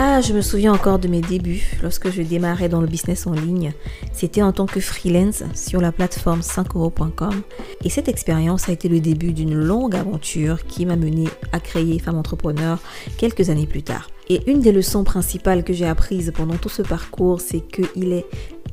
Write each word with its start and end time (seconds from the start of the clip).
Ah, 0.00 0.20
je 0.20 0.32
me 0.32 0.42
souviens 0.42 0.72
encore 0.72 1.00
de 1.00 1.08
mes 1.08 1.20
débuts 1.20 1.76
lorsque 1.82 2.10
je 2.10 2.22
démarrais 2.22 2.68
dans 2.68 2.80
le 2.80 2.86
business 2.86 3.26
en 3.26 3.32
ligne. 3.32 3.72
C'était 4.12 4.42
en 4.42 4.52
tant 4.52 4.66
que 4.66 4.78
freelance 4.78 5.42
sur 5.56 5.80
la 5.80 5.90
plateforme 5.90 6.38
5euros.com. 6.38 7.42
Et 7.82 7.90
cette 7.90 8.06
expérience 8.06 8.68
a 8.68 8.72
été 8.72 8.88
le 8.88 9.00
début 9.00 9.32
d'une 9.32 9.56
longue 9.56 9.96
aventure 9.96 10.64
qui 10.66 10.86
m'a 10.86 10.94
mené 10.94 11.24
à 11.50 11.58
créer 11.58 11.98
Femme 11.98 12.16
Entrepreneur 12.16 12.78
quelques 13.16 13.50
années 13.50 13.66
plus 13.66 13.82
tard. 13.82 14.08
Et 14.28 14.48
une 14.48 14.60
des 14.60 14.70
leçons 14.70 15.02
principales 15.02 15.64
que 15.64 15.72
j'ai 15.72 15.86
apprises 15.86 16.32
pendant 16.32 16.58
tout 16.58 16.68
ce 16.68 16.82
parcours, 16.82 17.40
c'est 17.40 17.60
qu'il 17.60 18.12
est 18.12 18.26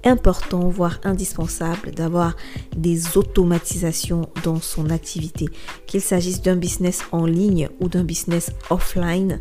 important, 0.05 0.69
voire 0.69 0.99
indispensable, 1.03 1.91
d'avoir 1.91 2.35
des 2.77 3.17
automatisations 3.17 4.29
dans 4.43 4.61
son 4.61 4.89
activité. 4.91 5.47
Qu'il 5.87 6.01
s'agisse 6.01 6.41
d'un 6.41 6.55
business 6.55 7.01
en 7.11 7.25
ligne 7.25 7.69
ou 7.79 7.89
d'un 7.89 8.03
business 8.03 8.51
offline, 8.69 9.39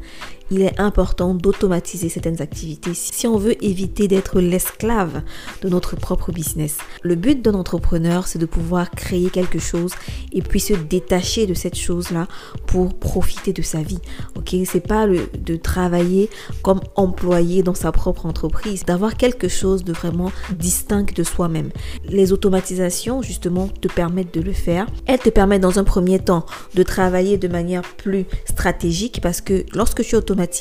il 0.51 0.63
est 0.63 0.79
important 0.81 1.35
d'automatiser 1.35 2.09
certaines 2.09 2.43
activités 2.43 2.95
si 2.95 3.27
on 3.27 3.37
veut 3.37 3.63
éviter 3.65 4.09
d'être 4.09 4.41
l'esclave 4.41 5.23
de 5.63 5.69
notre 5.69 5.97
propre 5.97 6.33
business. 6.33 6.79
Le 7.03 7.15
but 7.15 7.43
d'un 7.43 7.55
entrepreneur, 7.55 8.27
c'est 8.27 8.39
de 8.39 8.47
pouvoir 8.47 8.91
créer 8.91 9.31
quelque 9.31 9.59
chose 9.59 9.93
et 10.33 10.43
puis 10.43 10.61
se 10.61 10.75
détacher 10.75 11.47
de 11.47 11.55
cette 11.55 11.77
chose-là 11.77 12.27
pour 12.67 12.95
profiter 12.95 13.53
de 13.53 13.63
sa 13.63 13.83
vie. 13.83 13.99
Ok, 14.37 14.55
c'est 14.65 14.87
pas 14.87 15.07
de 15.07 15.57
travailler 15.57 16.29
comme 16.63 16.81
employé 16.97 17.63
dans 17.63 17.75
sa 17.75 17.93
propre 17.93 18.27
entreprise, 18.27 18.85
d'avoir 18.85 19.17
quelque 19.17 19.49
chose 19.49 19.85
de 19.85 19.93
vraiment 19.93 20.31
distinct 20.59 21.15
de 21.15 21.23
soi-même. 21.23 21.71
Les 22.05 22.33
automatisations, 22.33 23.23
justement, 23.23 23.69
te 23.69 23.89
permettent 23.89 24.35
de 24.35 24.41
le 24.41 24.53
faire. 24.53 24.87
Elles 25.07 25.19
te 25.19 25.31
permettent 25.31 25.63
dans 25.63 25.79
un 25.79 25.85
premier 25.85 26.19
temps 26.19 26.47
de 26.75 26.83
travailler 26.83 27.39
de 27.39 27.49
manière 27.49 27.83
plus 27.83 28.27
stratégique 28.47 29.21
parce 29.23 29.41
que 29.41 29.65
lorsque 29.75 30.03
tu 30.03 30.17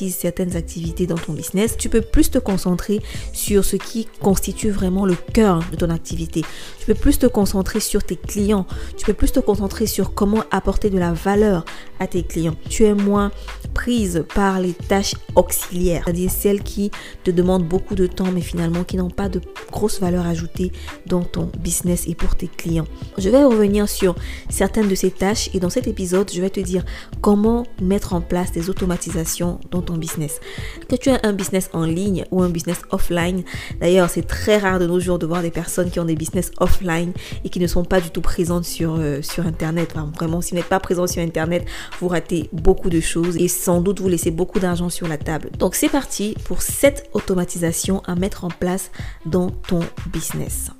certaines 0.09 0.55
activités 0.55 1.07
dans 1.07 1.17
ton 1.17 1.33
business, 1.33 1.75
tu 1.77 1.89
peux 1.89 2.01
plus 2.01 2.31
te 2.31 2.37
concentrer 2.37 3.01
sur 3.33 3.65
ce 3.65 3.75
qui 3.75 4.07
constitue 4.21 4.69
vraiment 4.69 5.05
le 5.05 5.15
cœur 5.15 5.63
de 5.71 5.75
ton 5.75 5.89
activité. 5.89 6.43
Tu 6.79 6.85
peux 6.85 6.93
plus 6.93 7.19
te 7.19 7.27
concentrer 7.27 7.79
sur 7.79 8.03
tes 8.03 8.15
clients. 8.15 8.65
Tu 8.97 9.05
peux 9.05 9.13
plus 9.13 9.31
te 9.31 9.39
concentrer 9.39 9.85
sur 9.85 10.13
comment 10.13 10.43
apporter 10.51 10.89
de 10.89 10.97
la 10.97 11.13
valeur 11.13 11.65
à 11.99 12.07
tes 12.07 12.23
clients. 12.23 12.55
Tu 12.69 12.85
es 12.85 12.93
moins 12.93 13.31
prise 13.73 14.25
par 14.33 14.59
les 14.59 14.73
tâches 14.73 15.15
auxiliaires, 15.35 16.03
c'est-à-dire 16.05 16.31
celles 16.31 16.63
qui 16.63 16.91
te 17.23 17.31
demandent 17.31 17.67
beaucoup 17.67 17.95
de 17.95 18.07
temps 18.07 18.31
mais 18.31 18.41
finalement 18.41 18.83
qui 18.83 18.97
n'ont 18.97 19.09
pas 19.09 19.29
de 19.29 19.41
grosse 19.71 19.99
valeur 19.99 20.25
ajoutée 20.25 20.71
dans 21.05 21.23
ton 21.23 21.49
business 21.59 22.05
et 22.07 22.15
pour 22.15 22.35
tes 22.35 22.47
clients. 22.47 22.87
Je 23.17 23.29
vais 23.29 23.43
revenir 23.43 23.89
sur 23.89 24.15
certaines 24.49 24.87
de 24.87 24.95
ces 24.95 25.11
tâches 25.11 25.49
et 25.53 25.59
dans 25.59 25.69
cet 25.69 25.87
épisode, 25.87 26.31
je 26.33 26.41
vais 26.41 26.49
te 26.49 26.59
dire 26.59 26.83
comment 27.21 27.65
mettre 27.81 28.13
en 28.13 28.21
place 28.21 28.51
des 28.51 28.69
automatisations 28.69 29.59
dans 29.71 29.81
ton 29.81 29.97
business. 29.97 30.39
Que 30.87 30.95
tu 30.95 31.09
aies 31.09 31.25
un 31.25 31.33
business 31.33 31.69
en 31.73 31.85
ligne 31.85 32.25
ou 32.31 32.41
un 32.41 32.49
business 32.49 32.81
offline, 32.91 33.43
d'ailleurs, 33.79 34.09
c'est 34.09 34.27
très 34.27 34.57
rare 34.57 34.79
de 34.79 34.87
nos 34.87 34.99
jours 34.99 35.19
de 35.19 35.25
voir 35.25 35.41
des 35.41 35.51
personnes 35.51 35.89
qui 35.89 35.99
ont 35.99 36.05
des 36.05 36.15
business 36.15 36.51
offline 36.59 37.11
et 37.43 37.49
qui 37.49 37.59
ne 37.59 37.67
sont 37.67 37.83
pas 37.83 38.01
du 38.01 38.09
tout 38.09 38.21
présentes 38.21 38.65
sur, 38.65 38.95
euh, 38.97 39.21
sur 39.21 39.45
Internet. 39.45 39.93
vraiment, 40.15 40.41
si 40.41 40.51
vous 40.51 40.57
n'êtes 40.57 40.69
pas 40.69 40.79
présent 40.79 41.07
sur 41.07 41.21
Internet, 41.21 41.65
vous 41.99 42.07
ratez 42.07 42.49
beaucoup 42.53 42.89
de 42.89 42.99
choses 42.99 43.37
sans 43.63 43.79
doute 43.79 44.01
vous 44.01 44.09
laissez 44.09 44.31
beaucoup 44.31 44.59
d'argent 44.59 44.89
sur 44.89 45.07
la 45.07 45.17
table. 45.17 45.49
Donc 45.57 45.75
c'est 45.75 45.89
parti 45.89 46.35
pour 46.45 46.61
cette 46.61 47.09
automatisation 47.13 48.01
à 48.05 48.15
mettre 48.15 48.43
en 48.43 48.49
place 48.49 48.91
dans 49.25 49.51
ton 49.51 49.79
business. 50.07 50.71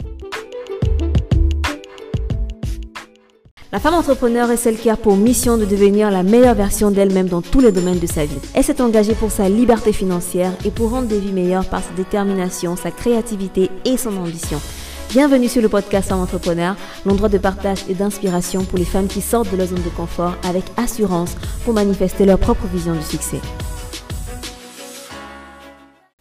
La 3.72 3.80
femme 3.80 3.95
entrepreneur 3.95 4.52
est 4.52 4.58
celle 4.58 4.78
qui 4.78 4.90
a 4.92 4.98
pour 4.98 5.17
mission 5.17 5.58
de 5.58 5.66
devenir 5.66 6.12
la 6.12 6.22
meilleure 6.22 6.53
version 6.53 6.92
d'elle-même 6.92 7.28
dans 7.28 7.42
tous 7.42 7.59
les 7.59 7.72
domaines 7.72 7.98
de 7.98 8.06
sa 8.06 8.25
vie. 8.25 8.38
Elle 8.53 8.64
s'est 8.64 8.81
engagée 8.81 9.16
pour 9.16 9.31
sa 9.31 9.50
liberté 9.50 9.94
financière 9.94 10.52
et 10.64 10.70
pour 10.70 10.92
rendre 10.92 11.08
des 11.08 11.20
vies 11.20 11.31
meilleures 11.31 11.68
par 11.68 11.81
sa 11.81 11.92
détermination, 11.95 12.75
sa 12.75 12.92
créativité 12.92 13.72
et 13.86 13.97
son 13.97 14.16
ambition. 14.18 14.62
Bienvenue 15.13 15.47
sur 15.47 15.62
le 15.62 15.69
podcast 15.69 16.09
Femme 16.09 16.22
Entrepreneur, 16.22 16.75
l'endroit 17.06 17.29
de 17.29 17.38
partage 17.38 17.85
et 17.88 17.94
d'inspiration 17.94 18.63
pour 18.63 18.79
les 18.79 18.84
femmes 18.84 19.06
qui 19.06 19.22
sortent 19.22 19.51
de 19.51 19.57
leur 19.57 19.68
zone 19.68 19.84
de 19.84 19.90
confort 19.90 20.35
avec 20.44 20.63
assurance 20.75 21.35
pour 21.63 21.75
manifester 21.75 22.25
leur 22.25 22.40
propre 22.40 22.66
vision 22.66 22.94
du 22.94 23.03
succès. 23.03 23.40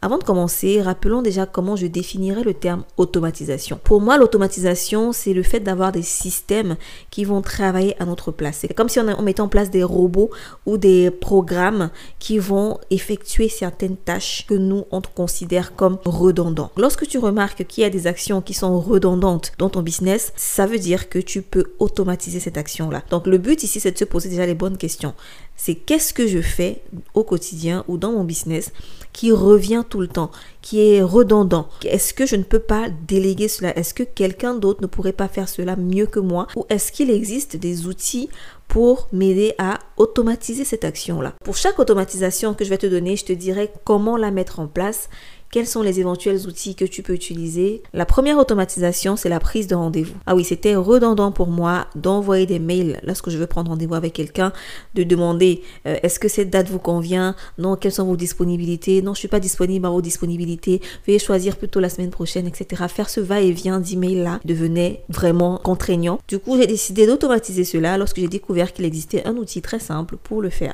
Avant 0.04 0.18
de 0.18 0.24
commencer, 0.24 0.82
rappelons 0.82 1.22
déjà 1.22 1.46
comment 1.46 1.76
je 1.76 1.86
définirais 1.86 2.42
le 2.42 2.54
terme 2.54 2.82
automatisation. 2.96 3.78
Pour 3.84 4.00
moi, 4.00 4.18
l'automatisation, 4.18 5.12
c'est 5.12 5.32
le 5.32 5.44
fait 5.44 5.60
d'avoir 5.60 5.92
des 5.92 6.02
systèmes 6.02 6.74
qui 7.12 7.24
vont 7.24 7.40
travailler 7.40 7.94
à 8.02 8.04
notre 8.04 8.32
place. 8.32 8.58
C'est 8.62 8.74
comme 8.74 8.88
si 8.88 8.98
on, 8.98 9.22
mettait 9.22 9.40
en 9.40 9.46
place 9.46 9.70
des 9.70 9.84
robots 9.84 10.30
ou 10.66 10.76
des 10.76 11.12
programmes 11.12 11.90
qui 12.18 12.40
vont 12.40 12.80
effectuer 12.90 13.48
certaines 13.48 13.96
tâches 13.96 14.44
que 14.48 14.54
nous, 14.54 14.86
on 14.90 15.00
considère 15.02 15.76
comme 15.76 15.98
redondantes. 16.04 16.72
Lorsque 16.76 17.06
tu 17.06 17.18
remarques 17.18 17.64
qu'il 17.68 17.82
y 17.82 17.86
a 17.86 17.90
des 17.90 18.08
actions 18.08 18.42
qui 18.42 18.54
sont 18.54 18.80
redondantes 18.80 19.52
dans 19.58 19.70
ton 19.70 19.82
business, 19.82 20.32
ça 20.34 20.66
veut 20.66 20.80
dire 20.80 21.10
que 21.10 21.20
tu 21.20 21.42
peux 21.42 21.74
automatiser 21.78 22.40
cette 22.40 22.58
action-là. 22.58 23.04
Donc, 23.10 23.28
le 23.28 23.38
but 23.38 23.62
ici, 23.62 23.78
c'est 23.78 23.92
de 23.92 23.98
se 23.98 24.04
poser 24.04 24.30
déjà 24.30 24.46
les 24.46 24.54
bonnes 24.54 24.78
questions. 24.78 25.14
C'est 25.56 25.74
qu'est-ce 25.74 26.12
que 26.12 26.26
je 26.26 26.40
fais 26.40 26.82
au 27.14 27.22
quotidien 27.22 27.84
ou 27.88 27.96
dans 27.96 28.12
mon 28.12 28.24
business 28.24 28.72
qui 29.12 29.30
revient 29.30 29.84
tout 29.88 30.00
le 30.00 30.08
temps, 30.08 30.30
qui 30.62 30.80
est 30.80 31.02
redondant. 31.02 31.68
Est-ce 31.84 32.14
que 32.14 32.26
je 32.26 32.36
ne 32.36 32.42
peux 32.42 32.58
pas 32.58 32.88
déléguer 33.06 33.48
cela? 33.48 33.76
Est-ce 33.76 33.94
que 33.94 34.02
quelqu'un 34.02 34.54
d'autre 34.54 34.80
ne 34.82 34.86
pourrait 34.86 35.12
pas 35.12 35.28
faire 35.28 35.48
cela 35.48 35.76
mieux 35.76 36.06
que 36.06 36.20
moi? 36.20 36.46
Ou 36.56 36.64
est-ce 36.68 36.90
qu'il 36.90 37.10
existe 37.10 37.56
des 37.56 37.86
outils 37.86 38.28
pour 38.68 39.08
m'aider 39.12 39.54
à 39.58 39.78
automatiser 39.98 40.64
cette 40.64 40.84
action-là? 40.84 41.34
Pour 41.44 41.56
chaque 41.56 41.78
automatisation 41.78 42.54
que 42.54 42.64
je 42.64 42.70
vais 42.70 42.78
te 42.78 42.86
donner, 42.86 43.16
je 43.16 43.26
te 43.26 43.32
dirai 43.32 43.70
comment 43.84 44.16
la 44.16 44.30
mettre 44.30 44.60
en 44.60 44.66
place 44.66 45.08
quels 45.52 45.66
sont 45.66 45.82
les 45.82 46.00
éventuels 46.00 46.46
outils 46.46 46.74
que 46.74 46.86
tu 46.86 47.02
peux 47.02 47.12
utiliser? 47.12 47.82
La 47.92 48.06
première 48.06 48.38
automatisation, 48.38 49.16
c'est 49.16 49.28
la 49.28 49.38
prise 49.38 49.66
de 49.66 49.74
rendez-vous. 49.74 50.14
Ah 50.24 50.34
oui, 50.34 50.44
c'était 50.44 50.74
redondant 50.74 51.30
pour 51.30 51.48
moi 51.48 51.88
d'envoyer 51.94 52.46
des 52.46 52.58
mails 52.58 52.98
lorsque 53.02 53.28
je 53.28 53.36
veux 53.36 53.46
prendre 53.46 53.70
rendez-vous 53.70 53.94
avec 53.94 54.14
quelqu'un, 54.14 54.54
de 54.94 55.02
demander 55.02 55.62
euh, 55.86 55.98
est-ce 56.02 56.18
que 56.18 56.28
cette 56.28 56.48
date 56.48 56.70
vous 56.70 56.78
convient? 56.78 57.36
Non, 57.58 57.76
quelles 57.76 57.92
sont 57.92 58.06
vos 58.06 58.16
disponibilités? 58.16 59.02
Non, 59.02 59.12
je 59.12 59.18
suis 59.18 59.28
pas 59.28 59.40
disponible 59.40 59.84
à 59.84 59.90
vos 59.90 60.00
disponibilités. 60.00 60.80
Veuillez 61.06 61.18
choisir 61.18 61.56
plutôt 61.56 61.80
la 61.80 61.90
semaine 61.90 62.10
prochaine, 62.10 62.46
etc. 62.46 62.84
Faire 62.88 63.10
ce 63.10 63.20
va-et-vient 63.20 63.78
d'emails 63.78 64.22
là 64.22 64.40
devenait 64.46 65.04
vraiment 65.10 65.58
contraignant. 65.62 66.18
Du 66.28 66.38
coup, 66.38 66.56
j'ai 66.56 66.66
décidé 66.66 67.06
d'automatiser 67.06 67.64
cela 67.64 67.98
lorsque 67.98 68.16
j'ai 68.16 68.28
découvert 68.28 68.72
qu'il 68.72 68.86
existait 68.86 69.26
un 69.26 69.36
outil 69.36 69.60
très 69.60 69.80
simple 69.80 70.16
pour 70.16 70.40
le 70.40 70.48
faire. 70.48 70.72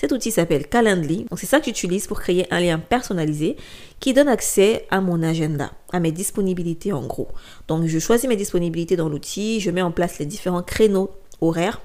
Cet 0.00 0.12
outil 0.12 0.30
s'appelle 0.30 0.66
Calendly. 0.66 1.26
Donc 1.28 1.38
c'est 1.38 1.44
ça 1.44 1.60
que 1.60 1.66
j'utilise 1.66 2.06
pour 2.06 2.20
créer 2.20 2.46
un 2.50 2.58
lien 2.58 2.78
personnalisé 2.78 3.56
qui 4.00 4.14
donne 4.14 4.28
accès 4.28 4.86
à 4.88 5.02
mon 5.02 5.22
agenda, 5.22 5.72
à 5.92 6.00
mes 6.00 6.10
disponibilités 6.10 6.90
en 6.90 7.06
gros. 7.06 7.28
Donc 7.68 7.84
je 7.84 7.98
choisis 7.98 8.26
mes 8.26 8.36
disponibilités 8.36 8.96
dans 8.96 9.10
l'outil, 9.10 9.60
je 9.60 9.70
mets 9.70 9.82
en 9.82 9.90
place 9.90 10.18
les 10.18 10.24
différents 10.24 10.62
créneaux 10.62 11.10
horaires 11.42 11.82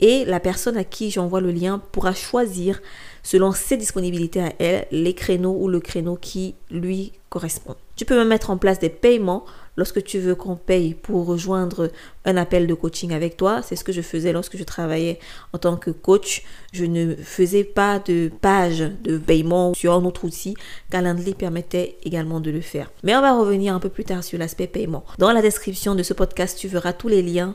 et 0.00 0.26
la 0.26 0.40
personne 0.40 0.76
à 0.76 0.84
qui 0.84 1.10
j'envoie 1.10 1.40
le 1.40 1.52
lien 1.52 1.80
pourra 1.90 2.12
choisir 2.12 2.82
selon 3.22 3.52
ses 3.52 3.78
disponibilités 3.78 4.42
à 4.42 4.52
elle 4.58 4.86
les 4.90 5.14
créneaux 5.14 5.56
ou 5.58 5.68
le 5.68 5.80
créneau 5.80 6.16
qui 6.16 6.56
lui 6.70 7.12
correspond. 7.30 7.76
Tu 7.96 8.04
peux 8.04 8.16
même 8.16 8.28
mettre 8.28 8.50
en 8.50 8.56
place 8.56 8.78
des 8.78 8.88
paiements 8.88 9.44
lorsque 9.76 10.02
tu 10.02 10.18
veux 10.18 10.34
qu'on 10.34 10.56
paye 10.56 10.94
pour 10.94 11.26
rejoindre 11.26 11.90
un 12.24 12.36
appel 12.36 12.66
de 12.66 12.74
coaching 12.74 13.12
avec 13.12 13.36
toi. 13.36 13.62
C'est 13.62 13.76
ce 13.76 13.84
que 13.84 13.92
je 13.92 14.02
faisais 14.02 14.32
lorsque 14.32 14.56
je 14.56 14.64
travaillais 14.64 15.18
en 15.52 15.58
tant 15.58 15.76
que 15.76 15.90
coach. 15.90 16.42
Je 16.72 16.84
ne 16.84 17.14
faisais 17.16 17.64
pas 17.64 17.98
de 17.98 18.30
page 18.40 18.84
de 19.02 19.18
paiement 19.18 19.74
sur 19.74 19.92
un 19.92 20.04
autre 20.04 20.24
outil. 20.24 20.54
Calendly 20.90 21.34
permettait 21.34 21.96
également 22.04 22.40
de 22.40 22.50
le 22.50 22.60
faire. 22.60 22.90
Mais 23.02 23.16
on 23.16 23.20
va 23.20 23.36
revenir 23.36 23.74
un 23.74 23.80
peu 23.80 23.88
plus 23.88 24.04
tard 24.04 24.24
sur 24.24 24.38
l'aspect 24.38 24.66
paiement. 24.66 25.04
Dans 25.18 25.32
la 25.32 25.42
description 25.42 25.94
de 25.94 26.02
ce 26.02 26.14
podcast, 26.14 26.58
tu 26.58 26.68
verras 26.68 26.92
tous 26.92 27.08
les 27.08 27.22
liens 27.22 27.54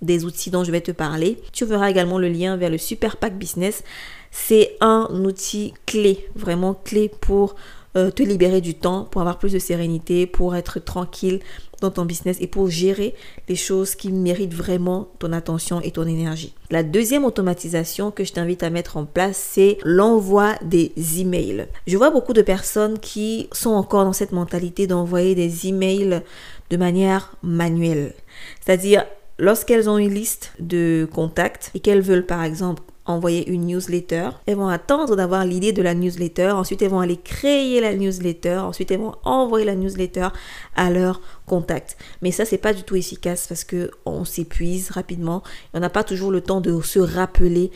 des 0.00 0.24
outils 0.24 0.50
dont 0.50 0.64
je 0.64 0.70
vais 0.70 0.80
te 0.80 0.92
parler. 0.92 1.42
Tu 1.52 1.64
verras 1.64 1.90
également 1.90 2.18
le 2.18 2.28
lien 2.28 2.56
vers 2.56 2.70
le 2.70 2.78
Super 2.78 3.16
Pack 3.16 3.36
Business. 3.36 3.82
C'est 4.30 4.76
un 4.80 5.08
outil 5.24 5.74
clé, 5.86 6.28
vraiment 6.36 6.74
clé 6.74 7.10
pour 7.20 7.56
euh, 7.96 8.10
te 8.10 8.22
libérer 8.22 8.60
du 8.60 8.74
temps, 8.74 9.04
pour 9.04 9.20
avoir 9.20 9.38
plus 9.38 9.52
de 9.52 9.58
sérénité, 9.58 10.26
pour 10.26 10.54
être 10.54 10.78
tranquille 10.78 11.40
dans 11.80 11.90
ton 11.90 12.04
business 12.04 12.36
et 12.40 12.46
pour 12.46 12.68
gérer 12.68 13.14
les 13.48 13.56
choses 13.56 13.94
qui 13.94 14.12
méritent 14.12 14.54
vraiment 14.54 15.08
ton 15.18 15.32
attention 15.32 15.80
et 15.80 15.90
ton 15.90 16.06
énergie. 16.06 16.54
La 16.70 16.82
deuxième 16.82 17.24
automatisation 17.24 18.10
que 18.10 18.24
je 18.24 18.32
t'invite 18.32 18.62
à 18.62 18.70
mettre 18.70 18.96
en 18.96 19.04
place, 19.04 19.36
c'est 19.36 19.78
l'envoi 19.84 20.54
des 20.62 20.92
emails. 21.18 21.66
Je 21.86 21.96
vois 21.96 22.10
beaucoup 22.10 22.32
de 22.32 22.42
personnes 22.42 22.98
qui 22.98 23.48
sont 23.52 23.70
encore 23.70 24.04
dans 24.04 24.12
cette 24.12 24.32
mentalité 24.32 24.86
d'envoyer 24.86 25.34
des 25.34 25.68
emails 25.68 26.22
de 26.70 26.76
manière 26.76 27.36
manuelle. 27.42 28.14
C'est-à-dire, 28.60 29.04
lorsqu'elles 29.38 29.88
ont 29.88 29.98
une 29.98 30.12
liste 30.12 30.52
de 30.60 31.08
contacts 31.12 31.70
et 31.74 31.80
qu'elles 31.80 32.02
veulent 32.02 32.26
par 32.26 32.42
exemple 32.42 32.82
envoyer 33.08 33.48
une 33.48 33.66
newsletter. 33.66 34.30
Elles 34.46 34.56
vont 34.56 34.68
attendre 34.68 35.16
d'avoir 35.16 35.44
l'idée 35.44 35.72
de 35.72 35.82
la 35.82 35.94
newsletter. 35.94 36.50
Ensuite, 36.50 36.82
elles 36.82 36.90
vont 36.90 37.00
aller 37.00 37.16
créer 37.16 37.80
la 37.80 37.94
newsletter. 37.94 38.58
Ensuite, 38.58 38.90
elles 38.90 39.00
vont 39.00 39.14
envoyer 39.24 39.64
la 39.64 39.74
newsletter 39.74 40.28
à 40.76 40.90
leur 40.90 41.20
contact. 41.46 41.96
Mais 42.22 42.30
ça, 42.30 42.44
c'est 42.44 42.58
pas 42.58 42.74
du 42.74 42.82
tout 42.82 42.96
efficace 42.96 43.46
parce 43.48 43.64
que 43.64 43.90
on 44.04 44.24
s'épuise 44.24 44.90
rapidement. 44.90 45.42
On 45.74 45.80
n'a 45.80 45.90
pas 45.90 46.04
toujours 46.04 46.30
le 46.30 46.42
temps 46.42 46.60
de 46.60 46.80
se 46.80 47.00
rappeler 47.00 47.70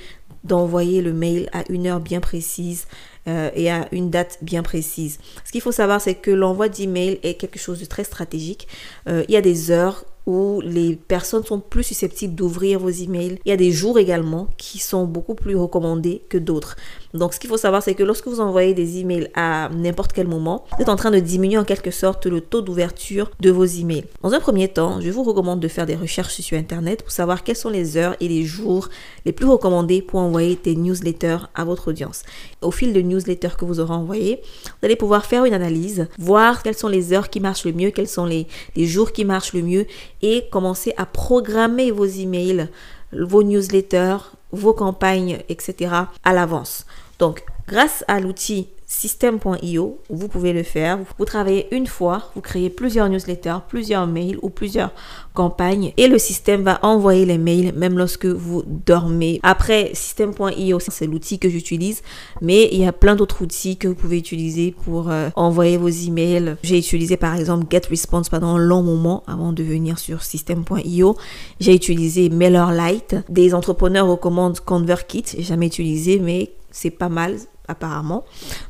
d'envoyer 0.45 1.03
le 1.03 1.13
mail 1.13 1.49
à 1.53 1.63
une 1.69 1.87
heure 1.87 2.01
bien 2.01 2.21
précise 2.21 2.87
euh, 3.29 3.51
et 3.55 3.71
à 3.71 3.87
une 3.93 4.11
date 4.11 4.39
bien 4.43 4.63
précise. 4.63 5.19
Ce 5.45 5.53
qu'il 5.53 5.61
faut 5.61 5.73
savoir, 5.73 6.01
c'est 6.01 6.17
que 6.17 6.31
l'envoi 6.31 6.69
d'email 6.69 7.21
est 7.23 7.35
quelque 7.35 7.59
chose 7.59 7.79
de 7.79 7.85
très 7.85 8.05
stratégique. 8.05 8.67
Euh, 9.09 9.25
il 9.29 9.35
y 9.35 9.37
a 9.37 9.41
des 9.41 9.71
heures 9.71 10.05
où 10.27 10.61
les 10.65 10.97
personnes 10.97 11.45
sont 11.45 11.61
plus 11.61 11.83
susceptibles 11.83 12.35
d'ouvrir 12.35 12.79
vos 12.79 12.89
emails. 12.89 13.39
Il 13.45 13.49
y 13.49 13.53
a 13.53 13.57
des 13.57 13.73
jours 13.73 13.99
également 13.99 14.49
qui 14.57 14.79
sont 14.79 15.05
beaucoup 15.05 15.35
plus 15.35 15.57
recommandés 15.57 16.23
que 16.29 16.39
d'autres. 16.39 16.77
Donc, 17.15 17.35
ce 17.35 17.41
qu'il 17.41 17.51
faut 17.51 17.57
savoir, 17.57 17.83
c'est 17.83 17.95
que 17.95 18.03
lorsque 18.03 18.27
vous 18.29 18.41
envoyez 18.41 18.73
des 18.73 18.99
emails 18.99 19.29
à 19.35 19.69
n'importe 19.75 20.13
quel 20.13 20.29
moment, 20.29 20.65
vous 20.77 20.83
êtes 20.83 20.89
en 20.89 20.97
train 20.97 21.11
de 21.11 21.19
diminuer 21.19 21.59
en 21.59 21.65
quelque 21.65 21.91
sorte 21.91 22.27
le 22.27 22.41
taux 22.41 22.63
d'ouverture 22.63 23.31
de 23.41 23.51
vos 23.51 23.65
emails. 23.65 24.05
Dans 24.23 24.33
un 24.33 24.41
premier 24.41 24.69
temps, 24.69 25.01
je 25.01 25.11
vous 25.11 25.23
recommande 25.23 25.61
de 25.61 25.69
faire 25.69 25.87
des 25.87 25.97
recherches 25.97 26.41
sur 26.41 26.57
Internet 26.57 27.03
pour 27.03 27.13
savoir 27.13 27.43
quelles 27.43 27.57
sont 27.57 27.69
les 27.69 27.97
heures 27.97 28.17
et 28.21 28.29
les 28.29 28.45
jours 28.45 28.89
les 29.27 29.33
plus 29.33 29.47
recommandés 29.47 30.03
pour 30.03 30.21
envoyer 30.21 30.59
des 30.63 30.75
newsletters 30.75 31.39
à 31.55 31.65
votre 31.65 31.89
audience. 31.89 32.23
Au 32.63 32.71
fil 32.71 32.93
de 32.93 33.01
newsletters 33.01 33.57
que 33.59 33.65
vous 33.65 33.81
aurez 33.81 33.95
envoyés, 33.95 34.41
vous 34.65 34.87
allez 34.87 34.97
pouvoir 34.97 35.27
faire 35.27 35.45
une 35.45 35.55
analyse, 35.55 36.09
voir 36.19 36.63
quelles 36.63 36.77
sont 36.77 36.89
les 36.89 37.13
heures 37.13 37.29
qui 37.29 37.41
marchent 37.41 37.65
le 37.65 37.73
mieux, 37.73 37.91
quels 37.91 38.09
sont 38.09 38.25
les, 38.25 38.47
les 38.77 38.87
jours 38.87 39.13
qui 39.13 39.25
marchent 39.25 39.53
le 39.53 39.63
mieux 39.63 39.87
et 40.23 40.49
commencer 40.51 40.95
à 40.97 41.07
programmer 41.07 41.91
vos 41.91 42.07
emails, 42.07 42.69
vos 43.13 43.43
newsletters, 43.43 44.19
vos 44.53 44.73
campagnes, 44.73 45.41
etc. 45.49 45.95
à 46.25 46.33
l'avance. 46.33 46.87
Donc, 47.19 47.45
grâce 47.69 48.05
à 48.09 48.21
l'outil 48.21 48.69
système.io, 48.93 49.99
vous 50.11 50.29
pouvez 50.29 50.53
le 50.53 50.63
faire. 50.63 50.99
Vous 51.19 51.25
travaillez 51.25 51.67
une 51.75 51.87
fois, 51.87 52.31
vous 52.35 52.43
créez 52.43 52.69
plusieurs 52.69 53.09
newsletters, 53.09 53.61
plusieurs 53.67 54.07
mails 54.07 54.39
ou 54.43 54.51
plusieurs 54.51 54.93
campagnes 55.33 55.95
et 55.97 56.09
le 56.09 56.19
système 56.19 56.63
va 56.63 56.79
envoyer 56.83 57.25
les 57.25 57.39
mails 57.39 57.73
même 57.75 57.97
lorsque 57.97 58.27
vous 58.27 58.63
dormez. 58.67 59.41
Après, 59.43 59.91
système.io, 59.95 60.79
c'est 60.79 61.07
l'outil 61.07 61.39
que 61.39 61.49
j'utilise, 61.49 62.03
mais 62.43 62.69
il 62.71 62.81
y 62.81 62.87
a 62.87 62.93
plein 62.93 63.17
d'autres 63.17 63.43
outils 63.43 63.79
que 63.79 63.89
vous 63.89 63.95
pouvez 63.95 64.19
utiliser 64.19 64.75
pour 64.85 65.11
euh, 65.11 65.31
envoyer 65.37 65.79
vos 65.79 65.89
emails. 65.89 66.57
J'ai 66.63 66.79
utilisé 66.79 67.17
par 67.17 67.35
exemple 67.35 67.67
GetResponse 67.71 68.29
pendant 68.29 68.57
un 68.57 68.59
long 68.59 68.83
moment 68.83 69.23
avant 69.27 69.55
de 69.55 69.63
venir 69.63 69.99
sur 69.99 70.23
système.io. 70.23 71.17
J'ai 71.61 71.75
utilisé 71.75 72.29
MailerLite. 72.29 73.17
Des 73.31 73.55
entrepreneurs 73.55 74.07
recommandent 74.07 74.61
ConvertKit. 74.61 75.25
J'ai 75.35 75.43
jamais 75.43 75.67
utilisé, 75.67 76.19
mais 76.19 76.53
c'est 76.71 76.91
pas 76.91 77.09
mal 77.09 77.39
apparemment. 77.69 78.25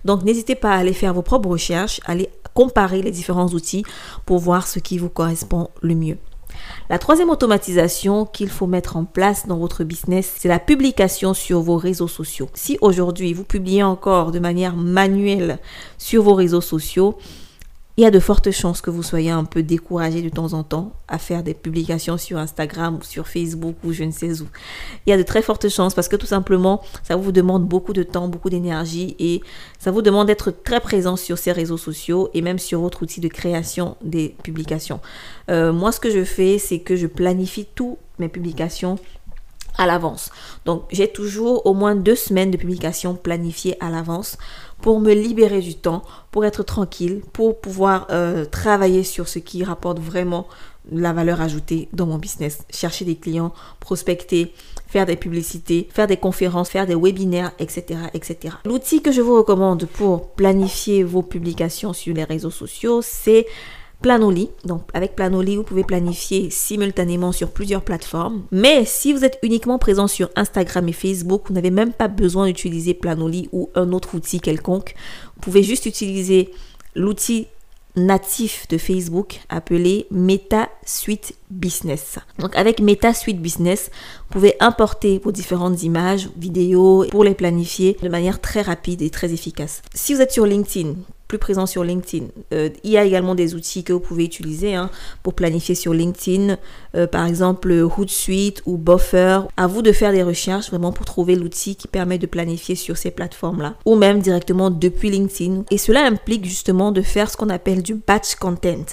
Donc 0.04 0.22
n'hésitez 0.22 0.54
pas 0.54 0.72
à 0.72 0.76
aller 0.76 0.92
faire 0.92 1.14
vos 1.14 1.22
propres 1.22 1.48
recherches, 1.48 2.00
aller 2.04 2.28
comparer 2.54 3.02
les 3.02 3.10
différents 3.10 3.48
outils 3.48 3.84
pour 4.26 4.38
voir 4.38 4.66
ce 4.66 4.78
qui 4.78 4.98
vous 4.98 5.08
correspond 5.08 5.68
le 5.80 5.94
mieux. 5.94 6.18
La 6.90 6.98
troisième 6.98 7.30
automatisation 7.30 8.26
qu'il 8.26 8.50
faut 8.50 8.66
mettre 8.66 8.96
en 8.96 9.04
place 9.04 9.46
dans 9.46 9.56
votre 9.56 9.84
business, 9.84 10.34
c'est 10.36 10.48
la 10.48 10.58
publication 10.58 11.34
sur 11.34 11.60
vos 11.60 11.76
réseaux 11.76 12.08
sociaux. 12.08 12.50
Si 12.54 12.76
aujourd'hui 12.80 13.32
vous 13.32 13.44
publiez 13.44 13.82
encore 13.82 14.32
de 14.32 14.38
manière 14.38 14.76
manuelle 14.76 15.58
sur 15.98 16.22
vos 16.22 16.34
réseaux 16.34 16.60
sociaux, 16.60 17.16
il 17.96 18.04
y 18.04 18.06
a 18.06 18.10
de 18.10 18.18
fortes 18.18 18.50
chances 18.50 18.80
que 18.80 18.90
vous 18.90 19.02
soyez 19.02 19.30
un 19.30 19.44
peu 19.44 19.62
découragé 19.62 20.22
de 20.22 20.30
temps 20.30 20.54
en 20.54 20.62
temps 20.62 20.92
à 21.08 21.18
faire 21.18 21.42
des 21.42 21.52
publications 21.52 22.16
sur 22.16 22.38
Instagram 22.38 22.98
ou 22.98 23.04
sur 23.04 23.28
Facebook 23.28 23.76
ou 23.84 23.92
je 23.92 24.04
ne 24.04 24.10
sais 24.10 24.40
où. 24.40 24.46
Il 25.04 25.10
y 25.10 25.12
a 25.12 25.18
de 25.18 25.22
très 25.22 25.42
fortes 25.42 25.68
chances 25.68 25.94
parce 25.94 26.08
que 26.08 26.16
tout 26.16 26.26
simplement, 26.26 26.82
ça 27.02 27.16
vous 27.16 27.32
demande 27.32 27.66
beaucoup 27.66 27.92
de 27.92 28.02
temps, 28.02 28.28
beaucoup 28.28 28.48
d'énergie 28.48 29.14
et 29.18 29.42
ça 29.78 29.90
vous 29.90 30.00
demande 30.00 30.28
d'être 30.28 30.50
très 30.50 30.80
présent 30.80 31.16
sur 31.16 31.36
ces 31.36 31.52
réseaux 31.52 31.76
sociaux 31.76 32.30
et 32.32 32.40
même 32.40 32.58
sur 32.58 32.80
votre 32.80 33.02
outil 33.02 33.20
de 33.20 33.28
création 33.28 33.96
des 34.02 34.34
publications. 34.42 35.00
Euh, 35.50 35.72
moi, 35.72 35.92
ce 35.92 36.00
que 36.00 36.10
je 36.10 36.24
fais, 36.24 36.58
c'est 36.58 36.78
que 36.78 36.96
je 36.96 37.06
planifie 37.06 37.66
toutes 37.74 37.98
mes 38.18 38.28
publications 38.28 38.98
à 39.78 39.86
l'avance. 39.86 40.30
Donc 40.64 40.84
j'ai 40.90 41.08
toujours 41.08 41.66
au 41.66 41.74
moins 41.74 41.94
deux 41.94 42.14
semaines 42.14 42.50
de 42.50 42.56
publication 42.56 43.14
planifiées 43.14 43.76
à 43.80 43.90
l'avance 43.90 44.36
pour 44.82 45.00
me 45.00 45.14
libérer 45.14 45.60
du 45.60 45.76
temps, 45.76 46.02
pour 46.30 46.44
être 46.44 46.62
tranquille, 46.62 47.22
pour 47.32 47.60
pouvoir 47.60 48.06
euh, 48.10 48.44
travailler 48.44 49.04
sur 49.04 49.28
ce 49.28 49.38
qui 49.38 49.64
rapporte 49.64 49.98
vraiment 49.98 50.46
la 50.90 51.12
valeur 51.12 51.40
ajoutée 51.40 51.88
dans 51.92 52.06
mon 52.06 52.18
business. 52.18 52.64
Chercher 52.70 53.04
des 53.04 53.14
clients, 53.14 53.52
prospecter, 53.78 54.52
faire 54.88 55.06
des 55.06 55.16
publicités, 55.16 55.88
faire 55.92 56.08
des 56.08 56.16
conférences, 56.16 56.68
faire 56.68 56.86
des 56.86 56.96
webinaires, 56.96 57.52
etc. 57.60 58.00
etc. 58.12 58.56
L'outil 58.64 59.00
que 59.00 59.12
je 59.12 59.20
vous 59.20 59.36
recommande 59.36 59.86
pour 59.86 60.30
planifier 60.30 61.04
vos 61.04 61.22
publications 61.22 61.92
sur 61.92 62.14
les 62.14 62.24
réseaux 62.24 62.50
sociaux, 62.50 63.00
c'est 63.02 63.46
Planoli. 64.02 64.50
Donc 64.64 64.82
avec 64.92 65.16
Planoli, 65.16 65.56
vous 65.56 65.62
pouvez 65.62 65.84
planifier 65.84 66.50
simultanément 66.50 67.32
sur 67.32 67.50
plusieurs 67.50 67.82
plateformes. 67.82 68.42
Mais 68.50 68.84
si 68.84 69.12
vous 69.12 69.24
êtes 69.24 69.38
uniquement 69.42 69.78
présent 69.78 70.08
sur 70.08 70.28
Instagram 70.36 70.88
et 70.88 70.92
Facebook, 70.92 71.44
vous 71.46 71.54
n'avez 71.54 71.70
même 71.70 71.92
pas 71.92 72.08
besoin 72.08 72.46
d'utiliser 72.46 72.92
Planoli 72.92 73.48
ou 73.52 73.70
un 73.74 73.92
autre 73.92 74.14
outil 74.14 74.40
quelconque. 74.40 74.94
Vous 75.36 75.40
pouvez 75.40 75.62
juste 75.62 75.86
utiliser 75.86 76.50
l'outil 76.94 77.46
natif 77.96 78.66
de 78.68 78.78
Facebook 78.78 79.40
appelé 79.48 80.06
Meta 80.10 80.68
Suite 80.84 81.34
Business. 81.52 82.18
Donc 82.38 82.56
avec 82.56 82.80
Meta 82.80 83.14
Suite 83.14 83.40
Business, 83.40 83.90
vous 83.92 84.32
pouvez 84.32 84.54
importer 84.60 85.20
vos 85.22 85.32
différentes 85.32 85.82
images, 85.82 86.30
vidéos 86.36 87.06
pour 87.10 87.24
les 87.24 87.34
planifier 87.34 87.96
de 88.02 88.08
manière 88.08 88.40
très 88.40 88.62
rapide 88.62 89.02
et 89.02 89.10
très 89.10 89.32
efficace. 89.32 89.82
Si 89.94 90.14
vous 90.14 90.20
êtes 90.20 90.32
sur 90.32 90.46
LinkedIn, 90.46 90.94
présent 91.38 91.66
sur 91.66 91.84
LinkedIn. 91.84 92.26
Euh, 92.52 92.70
il 92.84 92.90
y 92.90 92.98
a 92.98 93.04
également 93.04 93.34
des 93.34 93.54
outils 93.54 93.84
que 93.84 93.92
vous 93.92 94.00
pouvez 94.00 94.24
utiliser 94.24 94.74
hein, 94.74 94.90
pour 95.22 95.34
planifier 95.34 95.74
sur 95.74 95.92
LinkedIn, 95.92 96.56
euh, 96.94 97.06
par 97.06 97.26
exemple 97.26 97.72
Hootsuite 97.72 98.62
ou 98.66 98.76
Buffer. 98.76 99.40
À 99.56 99.66
vous 99.66 99.82
de 99.82 99.92
faire 99.92 100.12
des 100.12 100.22
recherches 100.22 100.70
vraiment 100.70 100.92
pour 100.92 101.06
trouver 101.06 101.36
l'outil 101.36 101.76
qui 101.76 101.88
permet 101.88 102.18
de 102.18 102.26
planifier 102.26 102.74
sur 102.74 102.96
ces 102.96 103.10
plateformes-là, 103.10 103.74
ou 103.84 103.94
même 103.96 104.20
directement 104.20 104.70
depuis 104.70 105.10
LinkedIn. 105.10 105.64
Et 105.70 105.78
cela 105.78 106.04
implique 106.04 106.44
justement 106.44 106.92
de 106.92 107.02
faire 107.02 107.30
ce 107.30 107.36
qu'on 107.36 107.50
appelle 107.50 107.82
du 107.82 107.94
batch 107.94 108.34
content. 108.36 108.84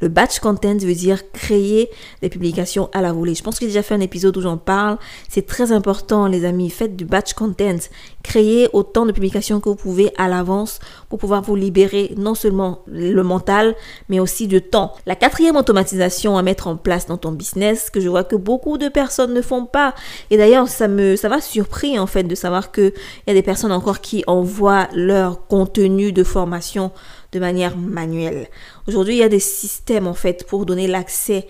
Le 0.00 0.08
batch 0.08 0.40
content 0.40 0.76
veut 0.76 0.94
dire 0.94 1.30
créer 1.32 1.90
des 2.20 2.28
publications 2.28 2.88
à 2.92 3.00
la 3.00 3.12
volée. 3.12 3.34
Je 3.34 3.42
pense 3.42 3.58
que 3.58 3.64
j'ai 3.64 3.72
déjà 3.72 3.82
fait 3.82 3.94
un 3.94 4.00
épisode 4.00 4.36
où 4.36 4.40
j'en 4.40 4.56
parle. 4.56 4.98
C'est 5.28 5.46
très 5.46 5.72
important, 5.72 6.26
les 6.26 6.44
amis. 6.44 6.70
Faites 6.70 6.96
du 6.96 7.04
batch 7.04 7.34
content. 7.34 7.78
Créez 8.22 8.68
autant 8.72 9.06
de 9.06 9.12
publications 9.12 9.60
que 9.60 9.68
vous 9.68 9.74
pouvez 9.74 10.12
à 10.16 10.28
l'avance 10.28 10.78
pour 11.08 11.18
pouvoir 11.18 11.42
vous 11.42 11.56
libérer 11.56 12.14
non 12.16 12.34
seulement 12.34 12.82
le 12.86 13.22
mental, 13.22 13.74
mais 14.08 14.20
aussi 14.20 14.46
de 14.46 14.58
temps. 14.58 14.94
La 15.06 15.16
quatrième 15.16 15.56
automatisation 15.56 16.38
à 16.38 16.42
mettre 16.42 16.66
en 16.66 16.76
place 16.76 17.06
dans 17.06 17.16
ton 17.16 17.32
business, 17.32 17.90
que 17.90 18.00
je 18.00 18.08
vois 18.08 18.24
que 18.24 18.36
beaucoup 18.36 18.78
de 18.78 18.88
personnes 18.88 19.34
ne 19.34 19.42
font 19.42 19.66
pas. 19.66 19.94
Et 20.30 20.36
d'ailleurs, 20.36 20.68
ça 20.68 20.88
me, 20.88 21.16
ça 21.16 21.28
m'a 21.28 21.40
surpris 21.40 21.98
en 21.98 22.06
fait 22.06 22.24
de 22.24 22.34
savoir 22.34 22.70
que 22.70 22.92
il 23.26 23.28
y 23.28 23.30
a 23.30 23.34
des 23.34 23.42
personnes 23.42 23.72
encore 23.72 24.00
qui 24.00 24.24
envoient 24.26 24.88
leur 24.94 25.46
contenu 25.46 26.12
de 26.12 26.24
formation 26.24 26.92
de 27.32 27.38
manière 27.38 27.76
manuelle. 27.76 28.48
Aujourd'hui, 28.86 29.14
il 29.14 29.18
y 29.20 29.24
a 29.24 29.28
des 29.28 29.40
systèmes 29.40 30.06
en 30.06 30.14
fait 30.14 30.46
pour 30.46 30.66
donner 30.66 30.86
l'accès 30.86 31.46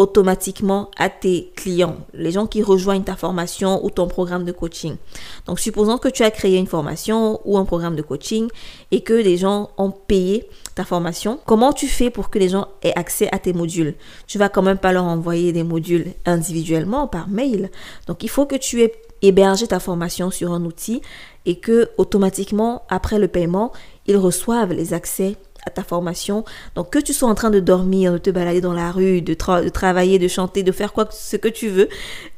automatiquement 0.00 0.90
à 0.96 1.10
tes 1.10 1.52
clients, 1.54 1.98
les 2.14 2.30
gens 2.30 2.46
qui 2.46 2.62
rejoignent 2.62 3.02
ta 3.02 3.16
formation 3.16 3.84
ou 3.84 3.90
ton 3.90 4.08
programme 4.08 4.44
de 4.44 4.52
coaching. 4.52 4.96
Donc, 5.46 5.60
supposons 5.60 5.98
que 5.98 6.08
tu 6.08 6.22
as 6.22 6.30
créé 6.30 6.56
une 6.56 6.66
formation 6.66 7.38
ou 7.44 7.58
un 7.58 7.66
programme 7.66 7.96
de 7.96 8.00
coaching 8.00 8.48
et 8.92 9.02
que 9.02 9.12
les 9.12 9.36
gens 9.36 9.68
ont 9.76 9.90
payé 9.90 10.48
ta 10.74 10.86
formation. 10.86 11.38
Comment 11.44 11.74
tu 11.74 11.86
fais 11.86 12.08
pour 12.08 12.30
que 12.30 12.38
les 12.38 12.48
gens 12.48 12.68
aient 12.82 12.98
accès 12.98 13.28
à 13.30 13.38
tes 13.38 13.52
modules? 13.52 13.94
Tu 14.26 14.38
vas 14.38 14.48
quand 14.48 14.62
même 14.62 14.78
pas 14.78 14.94
leur 14.94 15.04
envoyer 15.04 15.52
des 15.52 15.64
modules 15.64 16.06
individuellement 16.24 17.06
par 17.06 17.28
mail. 17.28 17.70
Donc, 18.06 18.24
il 18.24 18.30
faut 18.30 18.46
que 18.46 18.56
tu 18.56 18.80
aies 18.80 18.94
hébergé 19.20 19.66
ta 19.66 19.80
formation 19.80 20.30
sur 20.30 20.50
un 20.52 20.64
outil 20.64 21.02
et 21.44 21.56
que 21.56 21.90
automatiquement, 21.98 22.84
après 22.88 23.18
le 23.18 23.28
paiement, 23.28 23.70
ils 24.06 24.16
reçoivent 24.16 24.72
les 24.72 24.94
accès 24.94 25.36
à 25.66 25.70
ta 25.70 25.82
formation. 25.82 26.44
Donc 26.74 26.90
que 26.90 26.98
tu 26.98 27.12
sois 27.12 27.28
en 27.28 27.34
train 27.34 27.50
de 27.50 27.60
dormir, 27.60 28.12
de 28.12 28.18
te 28.18 28.30
balader 28.30 28.60
dans 28.60 28.72
la 28.72 28.90
rue, 28.90 29.22
de, 29.22 29.34
travailler, 29.34 30.18
de 30.18 30.28
chanter, 30.28 30.62
de 30.62 30.72
faire 30.72 30.92
quoi 30.92 31.08
ce 31.10 31.36
que 31.36 31.48
tu 31.48 31.68
veux, 31.68 31.88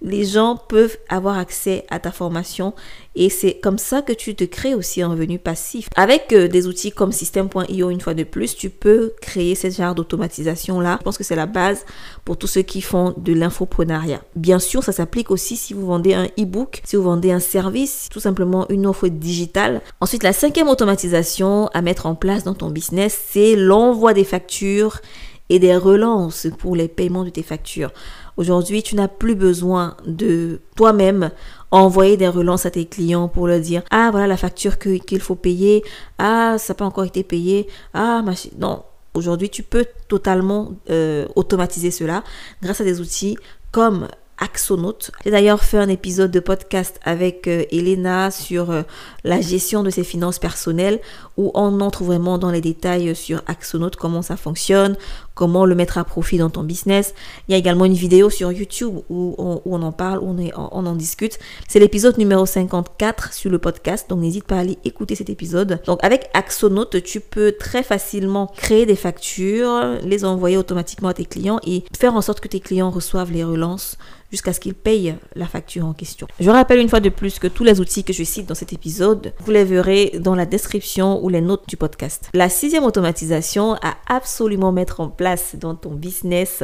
les 0.00 0.24
gens 0.24 0.56
peuvent 0.56 0.96
avoir 1.08 1.38
accès 1.38 1.86
à 1.90 1.98
ta 1.98 2.12
formation 2.12 2.74
et 3.14 3.28
c'est 3.28 3.54
comme 3.54 3.78
ça 3.78 4.02
que 4.02 4.12
tu 4.12 4.35
te 4.35 4.45
crées 4.45 4.75
aussi 4.75 5.02
un 5.02 5.09
revenu 5.09 5.38
passif. 5.38 5.88
Avec 5.97 6.33
euh, 6.33 6.49
des 6.49 6.66
outils 6.66 6.92
comme 6.92 7.12
System.io, 7.12 7.90
une 7.90 8.00
fois 8.00 8.14
de 8.14 8.25
plus, 8.25 8.57
tu 8.57 8.71
peux 8.71 9.12
créer 9.21 9.54
ce 9.54 9.71
genre 9.71 9.95
d'automatisation-là. 9.95 10.97
Je 11.00 11.04
pense 11.04 11.19
que 11.19 11.25
c'est 11.25 11.37
la 11.37 11.47
base 11.47 11.85
pour 12.25 12.37
tous 12.38 12.47
ceux 12.47 12.62
qui 12.62 12.81
font 12.81 13.14
de 13.16 13.33
l'infoprenariat. 13.33 14.23
Bien 14.37 14.59
sûr, 14.59 14.83
ça 14.83 14.92
s'applique 14.92 15.31
aussi 15.31 15.57
si 15.57 15.75
vous 15.75 15.87
vendez 15.87 16.14
un 16.14 16.26
e-book, 16.38 16.81
si 16.85 16.97
vous 16.97 17.02
vendez 17.02 17.33
un 17.33 17.40
service, 17.40 18.09
tout 18.11 18.21
simplement 18.21 18.66
une 18.71 18.87
offre 18.87 19.09
digitale. 19.09 19.83
Ensuite, 20.00 20.23
la 20.23 20.33
cinquième 20.33 20.69
automatisation 20.69 21.69
à 21.69 21.83
mettre 21.83 22.07
en 22.07 22.14
place 22.14 22.45
dans 22.45 22.54
ton 22.54 22.71
business, 22.71 23.19
c'est 23.28 23.57
l'envoi 23.57 24.14
des 24.14 24.25
factures 24.25 25.00
et 25.49 25.59
des 25.59 25.76
relances 25.76 26.47
pour 26.59 26.76
les 26.76 26.88
paiements 26.88 27.25
de 27.25 27.31
tes 27.31 27.42
factures. 27.42 27.92
Aujourd'hui, 28.36 28.82
tu 28.82 28.96
n'as 28.96 29.08
plus 29.08 29.34
besoin 29.34 29.96
de 30.06 30.60
toi-même 30.76 31.30
envoyer 31.70 32.16
des 32.16 32.28
relances 32.28 32.66
à 32.66 32.70
tes 32.70 32.86
clients 32.86 33.28
pour 33.28 33.46
leur 33.46 33.60
dire 33.60 33.82
ah 33.90 34.10
voilà 34.10 34.26
la 34.26 34.36
facture 34.36 34.78
qu'il 34.78 35.20
faut 35.20 35.34
payer, 35.34 35.82
ah 36.18 36.56
ça 36.58 36.72
n'a 36.72 36.76
pas 36.76 36.84
encore 36.84 37.04
été 37.04 37.22
payé, 37.22 37.68
ah 37.94 38.22
non. 38.58 38.82
Aujourd'hui, 39.14 39.50
tu 39.50 39.62
peux 39.62 39.84
totalement 40.08 40.72
euh, 40.88 41.26
automatiser 41.36 41.90
cela 41.90 42.24
grâce 42.62 42.80
à 42.80 42.84
des 42.84 43.00
outils 43.02 43.36
comme 43.70 44.08
Axonote. 44.42 45.12
J'ai 45.24 45.30
d'ailleurs 45.30 45.62
fait 45.62 45.78
un 45.78 45.88
épisode 45.88 46.30
de 46.30 46.40
podcast 46.40 46.98
avec 47.04 47.46
euh, 47.46 47.64
Elena 47.70 48.30
sur 48.30 48.70
euh, 48.70 48.82
la 49.22 49.40
gestion 49.40 49.82
de 49.82 49.90
ses 49.90 50.02
finances 50.02 50.38
personnelles 50.38 51.00
où 51.36 51.52
on 51.54 51.80
entre 51.80 52.02
vraiment 52.02 52.38
dans 52.38 52.50
les 52.50 52.60
détails 52.60 53.14
sur 53.14 53.42
Axonote, 53.46 53.96
comment 53.96 54.22
ça 54.22 54.36
fonctionne, 54.36 54.96
comment 55.34 55.64
le 55.64 55.74
mettre 55.74 55.98
à 55.98 56.04
profit 56.04 56.38
dans 56.38 56.50
ton 56.50 56.62
business. 56.62 57.14
Il 57.48 57.52
y 57.52 57.54
a 57.54 57.58
également 57.58 57.84
une 57.84 57.94
vidéo 57.94 58.30
sur 58.30 58.52
YouTube 58.52 58.98
où 59.08 59.34
on, 59.38 59.82
en 59.82 59.92
parle, 59.92 60.20
on 60.22 60.86
en 60.86 60.94
discute. 60.94 61.38
C'est 61.68 61.78
l'épisode 61.78 62.18
numéro 62.18 62.46
54 62.46 63.32
sur 63.32 63.50
le 63.50 63.58
podcast, 63.58 64.08
donc 64.10 64.20
n'hésite 64.20 64.44
pas 64.44 64.56
à 64.56 64.60
aller 64.60 64.78
écouter 64.84 65.14
cet 65.14 65.30
épisode. 65.30 65.80
Donc 65.86 65.98
avec 66.02 66.28
Axonote, 66.34 67.02
tu 67.02 67.20
peux 67.20 67.52
très 67.52 67.82
facilement 67.82 68.46
créer 68.56 68.86
des 68.86 68.96
factures, 68.96 69.98
les 70.04 70.24
envoyer 70.24 70.56
automatiquement 70.56 71.08
à 71.08 71.14
tes 71.14 71.24
clients 71.24 71.60
et 71.66 71.84
faire 71.98 72.14
en 72.14 72.20
sorte 72.20 72.40
que 72.40 72.48
tes 72.48 72.60
clients 72.60 72.90
reçoivent 72.90 73.32
les 73.32 73.44
relances 73.44 73.96
jusqu'à 74.30 74.54
ce 74.54 74.60
qu'ils 74.60 74.74
payent 74.74 75.14
la 75.36 75.46
facture 75.46 75.84
en 75.84 75.92
question. 75.92 76.26
Je 76.40 76.50
rappelle 76.50 76.80
une 76.80 76.88
fois 76.88 77.00
de 77.00 77.10
plus 77.10 77.38
que 77.38 77.46
tous 77.46 77.64
les 77.64 77.80
outils 77.80 78.02
que 78.02 78.14
je 78.14 78.24
cite 78.24 78.46
dans 78.46 78.54
cet 78.54 78.72
épisode, 78.72 79.34
vous 79.44 79.50
les 79.52 79.64
verrez 79.64 80.12
dans 80.18 80.34
la 80.34 80.46
description 80.46 81.22
ou 81.22 81.28
les 81.28 81.42
notes 81.42 81.68
du 81.68 81.76
podcast. 81.76 82.30
La 82.32 82.48
sixième 82.48 82.84
automatisation 82.84 83.74
à 83.74 83.94
absolument 84.08 84.72
mettre 84.72 85.00
en 85.00 85.08
place 85.08 85.21
dans 85.54 85.74
ton 85.74 85.92
business, 85.92 86.62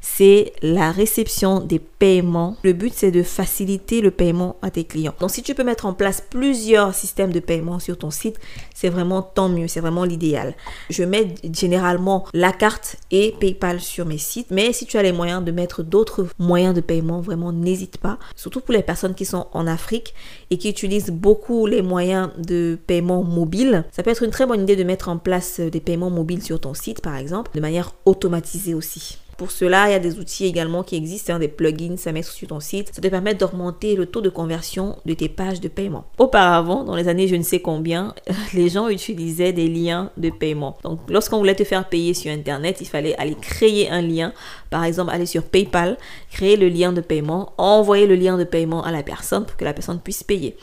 c'est 0.00 0.52
la 0.62 0.90
réception 0.90 1.60
des 1.60 1.78
paiements. 1.78 2.56
Le 2.62 2.72
but, 2.72 2.92
c'est 2.94 3.10
de 3.10 3.22
faciliter 3.22 4.00
le 4.00 4.10
paiement 4.10 4.56
à 4.62 4.70
tes 4.70 4.84
clients. 4.84 5.14
Donc, 5.20 5.30
si 5.30 5.42
tu 5.42 5.54
peux 5.54 5.64
mettre 5.64 5.86
en 5.86 5.94
place 5.94 6.22
plusieurs 6.28 6.94
systèmes 6.94 7.32
de 7.32 7.40
paiement 7.40 7.78
sur 7.78 7.98
ton 7.98 8.10
site, 8.10 8.38
c'est 8.74 8.88
vraiment 8.88 9.22
tant 9.22 9.48
mieux, 9.48 9.68
c'est 9.68 9.80
vraiment 9.80 10.04
l'idéal. 10.04 10.54
Je 10.90 11.02
mets 11.02 11.34
généralement 11.52 12.26
la 12.32 12.52
carte 12.52 12.96
et 13.10 13.34
PayPal 13.40 13.80
sur 13.80 14.06
mes 14.06 14.18
sites, 14.18 14.50
mais 14.50 14.72
si 14.72 14.86
tu 14.86 14.98
as 14.98 15.02
les 15.02 15.12
moyens 15.12 15.44
de 15.44 15.50
mettre 15.50 15.82
d'autres 15.82 16.26
moyens 16.38 16.74
de 16.74 16.80
paiement, 16.80 17.20
vraiment, 17.20 17.52
n'hésite 17.52 17.98
pas. 17.98 18.18
Surtout 18.34 18.60
pour 18.60 18.74
les 18.74 18.82
personnes 18.82 19.14
qui 19.14 19.24
sont 19.24 19.46
en 19.52 19.66
Afrique 19.66 20.14
et 20.50 20.58
qui 20.58 20.68
utilisent 20.68 21.10
beaucoup 21.10 21.66
les 21.66 21.82
moyens 21.82 22.30
de 22.38 22.78
paiement 22.86 23.22
mobile. 23.22 23.84
Ça 23.92 24.02
peut 24.02 24.10
être 24.10 24.22
une 24.22 24.30
très 24.30 24.46
bonne 24.46 24.62
idée 24.62 24.76
de 24.76 24.84
mettre 24.84 25.08
en 25.08 25.18
place 25.18 25.60
des 25.60 25.80
paiements 25.80 26.10
mobiles 26.10 26.42
sur 26.42 26.60
ton 26.60 26.74
site, 26.74 27.00
par 27.00 27.16
exemple, 27.16 27.50
de 27.54 27.60
manière 27.60 27.94
automatisée 28.06 28.74
aussi. 28.74 29.18
Pour 29.36 29.50
cela, 29.50 29.88
il 29.88 29.92
y 29.92 29.94
a 29.94 29.98
des 29.98 30.18
outils 30.18 30.46
également 30.46 30.82
qui 30.82 30.96
existent, 30.96 31.34
hein, 31.34 31.38
des 31.38 31.48
plugins 31.48 31.96
à 32.06 32.12
mettre 32.12 32.30
sur 32.30 32.48
ton 32.48 32.58
site. 32.58 32.90
Ça 32.94 33.02
te 33.02 33.08
permet 33.08 33.34
d'augmenter 33.34 33.94
le 33.94 34.06
taux 34.06 34.22
de 34.22 34.30
conversion 34.30 34.96
de 35.04 35.12
tes 35.12 35.28
pages 35.28 35.60
de 35.60 35.68
paiement. 35.68 36.06
Auparavant, 36.16 36.84
dans 36.84 36.96
les 36.96 37.06
années 37.06 37.28
je 37.28 37.36
ne 37.36 37.42
sais 37.42 37.60
combien, 37.60 38.14
les 38.54 38.70
gens 38.70 38.88
utilisaient 38.88 39.52
des 39.52 39.68
liens 39.68 40.10
de 40.16 40.30
paiement. 40.30 40.78
Donc, 40.84 41.00
lorsqu'on 41.10 41.36
voulait 41.36 41.54
te 41.54 41.64
faire 41.64 41.86
payer 41.86 42.14
sur 42.14 42.32
Internet, 42.32 42.78
il 42.80 42.86
fallait 42.86 43.14
aller 43.16 43.36
créer 43.38 43.90
un 43.90 44.00
lien. 44.00 44.32
Par 44.70 44.84
exemple, 44.84 45.10
aller 45.12 45.26
sur 45.26 45.42
PayPal, 45.42 45.98
créer 46.32 46.56
le 46.56 46.68
lien 46.68 46.94
de 46.94 47.02
paiement, 47.02 47.52
envoyer 47.58 48.06
le 48.06 48.14
lien 48.14 48.38
de 48.38 48.44
paiement 48.44 48.82
à 48.84 48.90
la 48.90 49.02
personne 49.02 49.44
pour 49.44 49.58
que 49.58 49.64
la 49.66 49.74
personne 49.74 50.00
puisse 50.00 50.24
payer. 50.24 50.56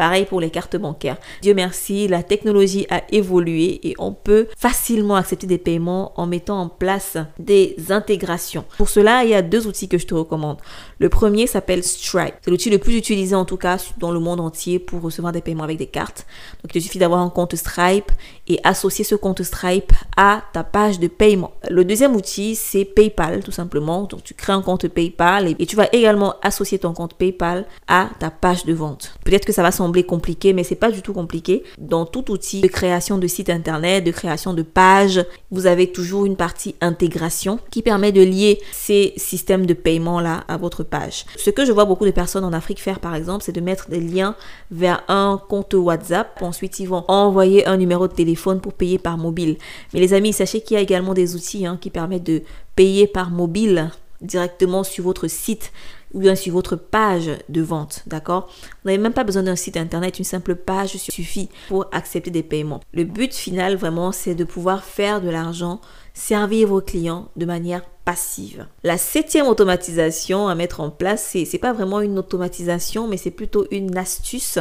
Pareil 0.00 0.24
pour 0.24 0.40
les 0.40 0.48
cartes 0.48 0.78
bancaires. 0.78 1.18
Dieu 1.42 1.52
merci, 1.52 2.08
la 2.08 2.22
technologie 2.22 2.86
a 2.88 3.02
évolué 3.12 3.86
et 3.86 3.94
on 3.98 4.14
peut 4.14 4.46
facilement 4.56 5.14
accepter 5.14 5.46
des 5.46 5.58
paiements 5.58 6.18
en 6.18 6.26
mettant 6.26 6.58
en 6.58 6.70
place 6.70 7.18
des 7.38 7.76
intégrations. 7.90 8.64
Pour 8.78 8.88
cela, 8.88 9.24
il 9.24 9.28
y 9.28 9.34
a 9.34 9.42
deux 9.42 9.66
outils 9.66 9.88
que 9.90 9.98
je 9.98 10.06
te 10.06 10.14
recommande. 10.14 10.56
Le 11.00 11.10
premier 11.10 11.46
s'appelle 11.46 11.84
Stripe. 11.84 12.32
C'est 12.40 12.50
l'outil 12.50 12.70
le 12.70 12.78
plus 12.78 12.96
utilisé 12.96 13.34
en 13.34 13.44
tout 13.44 13.58
cas 13.58 13.76
dans 13.98 14.10
le 14.10 14.20
monde 14.20 14.40
entier 14.40 14.78
pour 14.78 15.02
recevoir 15.02 15.34
des 15.34 15.42
paiements 15.42 15.64
avec 15.64 15.76
des 15.76 15.86
cartes. 15.86 16.24
Donc 16.62 16.74
il 16.74 16.80
suffit 16.80 16.98
d'avoir 16.98 17.20
un 17.20 17.28
compte 17.28 17.54
Stripe 17.54 18.10
et 18.48 18.58
associer 18.64 19.04
ce 19.04 19.16
compte 19.16 19.42
Stripe 19.42 19.92
à 20.16 20.44
ta 20.54 20.64
page 20.64 20.98
de 20.98 21.08
paiement. 21.08 21.52
Le 21.68 21.84
deuxième 21.84 22.16
outil, 22.16 22.54
c'est 22.56 22.86
PayPal 22.86 23.44
tout 23.44 23.52
simplement. 23.52 24.04
Donc 24.04 24.24
tu 24.24 24.32
crées 24.32 24.54
un 24.54 24.62
compte 24.62 24.88
PayPal 24.88 25.54
et, 25.58 25.66
tu 25.66 25.76
vas 25.76 25.88
également 25.92 26.36
associer 26.42 26.78
ton 26.78 26.94
compte 26.94 27.12
PayPal 27.12 27.66
à 27.86 28.08
ta 28.18 28.30
page 28.30 28.64
de 28.64 28.72
vente. 28.72 29.14
Peut-être 29.26 29.44
que 29.44 29.52
ça 29.52 29.62
va 29.62 29.70
sembler 29.70 29.89
compliqué, 29.98 30.52
mais 30.52 30.64
c'est 30.64 30.74
pas 30.74 30.90
du 30.90 31.02
tout 31.02 31.12
compliqué. 31.12 31.62
Dans 31.78 32.06
tout 32.06 32.30
outil 32.30 32.60
de 32.60 32.68
création 32.68 33.18
de 33.18 33.26
site 33.26 33.50
internet, 33.50 34.04
de 34.04 34.10
création 34.10 34.54
de 34.54 34.62
page, 34.62 35.24
vous 35.50 35.66
avez 35.66 35.92
toujours 35.92 36.24
une 36.26 36.36
partie 36.36 36.74
intégration 36.80 37.58
qui 37.70 37.82
permet 37.82 38.12
de 38.12 38.22
lier 38.22 38.60
ces 38.72 39.12
systèmes 39.16 39.66
de 39.66 39.74
paiement 39.74 40.20
là 40.20 40.44
à 40.48 40.56
votre 40.56 40.82
page. 40.82 41.24
Ce 41.36 41.50
que 41.50 41.64
je 41.64 41.72
vois 41.72 41.84
beaucoup 41.84 42.06
de 42.06 42.10
personnes 42.10 42.44
en 42.44 42.52
Afrique 42.52 42.80
faire 42.80 43.00
par 43.00 43.14
exemple, 43.14 43.44
c'est 43.44 43.52
de 43.52 43.60
mettre 43.60 43.90
des 43.90 44.00
liens 44.00 44.34
vers 44.70 45.02
un 45.08 45.40
compte 45.48 45.74
WhatsApp. 45.74 46.40
Ensuite, 46.42 46.80
ils 46.80 46.88
vont 46.88 47.04
envoyer 47.08 47.66
un 47.66 47.76
numéro 47.76 48.08
de 48.08 48.12
téléphone 48.12 48.60
pour 48.60 48.72
payer 48.72 48.98
par 48.98 49.18
mobile. 49.18 49.56
Mais 49.92 50.00
les 50.00 50.14
amis, 50.14 50.32
sachez 50.32 50.60
qu'il 50.60 50.74
y 50.74 50.78
a 50.78 50.82
également 50.82 51.14
des 51.14 51.34
outils 51.34 51.66
hein, 51.66 51.78
qui 51.80 51.90
permettent 51.90 52.24
de 52.24 52.42
payer 52.76 53.06
par 53.06 53.30
mobile 53.30 53.90
directement 54.20 54.84
sur 54.84 55.04
votre 55.04 55.28
site 55.28 55.72
ou 56.12 56.20
bien 56.20 56.34
sur 56.34 56.52
votre 56.52 56.76
page 56.76 57.30
de 57.48 57.62
vente, 57.62 58.02
d'accord? 58.06 58.48
Vous 58.48 58.90
n'avez 58.90 58.98
même 58.98 59.12
pas 59.12 59.24
besoin 59.24 59.42
d'un 59.42 59.56
site 59.56 59.76
internet, 59.76 60.18
une 60.18 60.24
simple 60.24 60.54
page 60.54 60.96
suffit 60.96 61.48
pour 61.68 61.86
accepter 61.92 62.30
des 62.30 62.42
paiements. 62.42 62.80
Le 62.92 63.04
but 63.04 63.34
final 63.34 63.76
vraiment, 63.76 64.12
c'est 64.12 64.34
de 64.34 64.44
pouvoir 64.44 64.84
faire 64.84 65.20
de 65.20 65.28
l'argent, 65.28 65.80
servir 66.14 66.68
vos 66.68 66.80
clients 66.80 67.28
de 67.36 67.46
manière 67.46 67.82
passive. 68.04 68.66
La 68.82 68.98
septième 68.98 69.46
automatisation 69.46 70.48
à 70.48 70.54
mettre 70.54 70.80
en 70.80 70.90
place, 70.90 71.28
c'est 71.30 71.44
c'est 71.44 71.58
pas 71.58 71.72
vraiment 71.72 72.00
une 72.00 72.18
automatisation, 72.18 73.06
mais 73.06 73.16
c'est 73.16 73.30
plutôt 73.30 73.66
une 73.70 73.96
astuce 73.96 74.58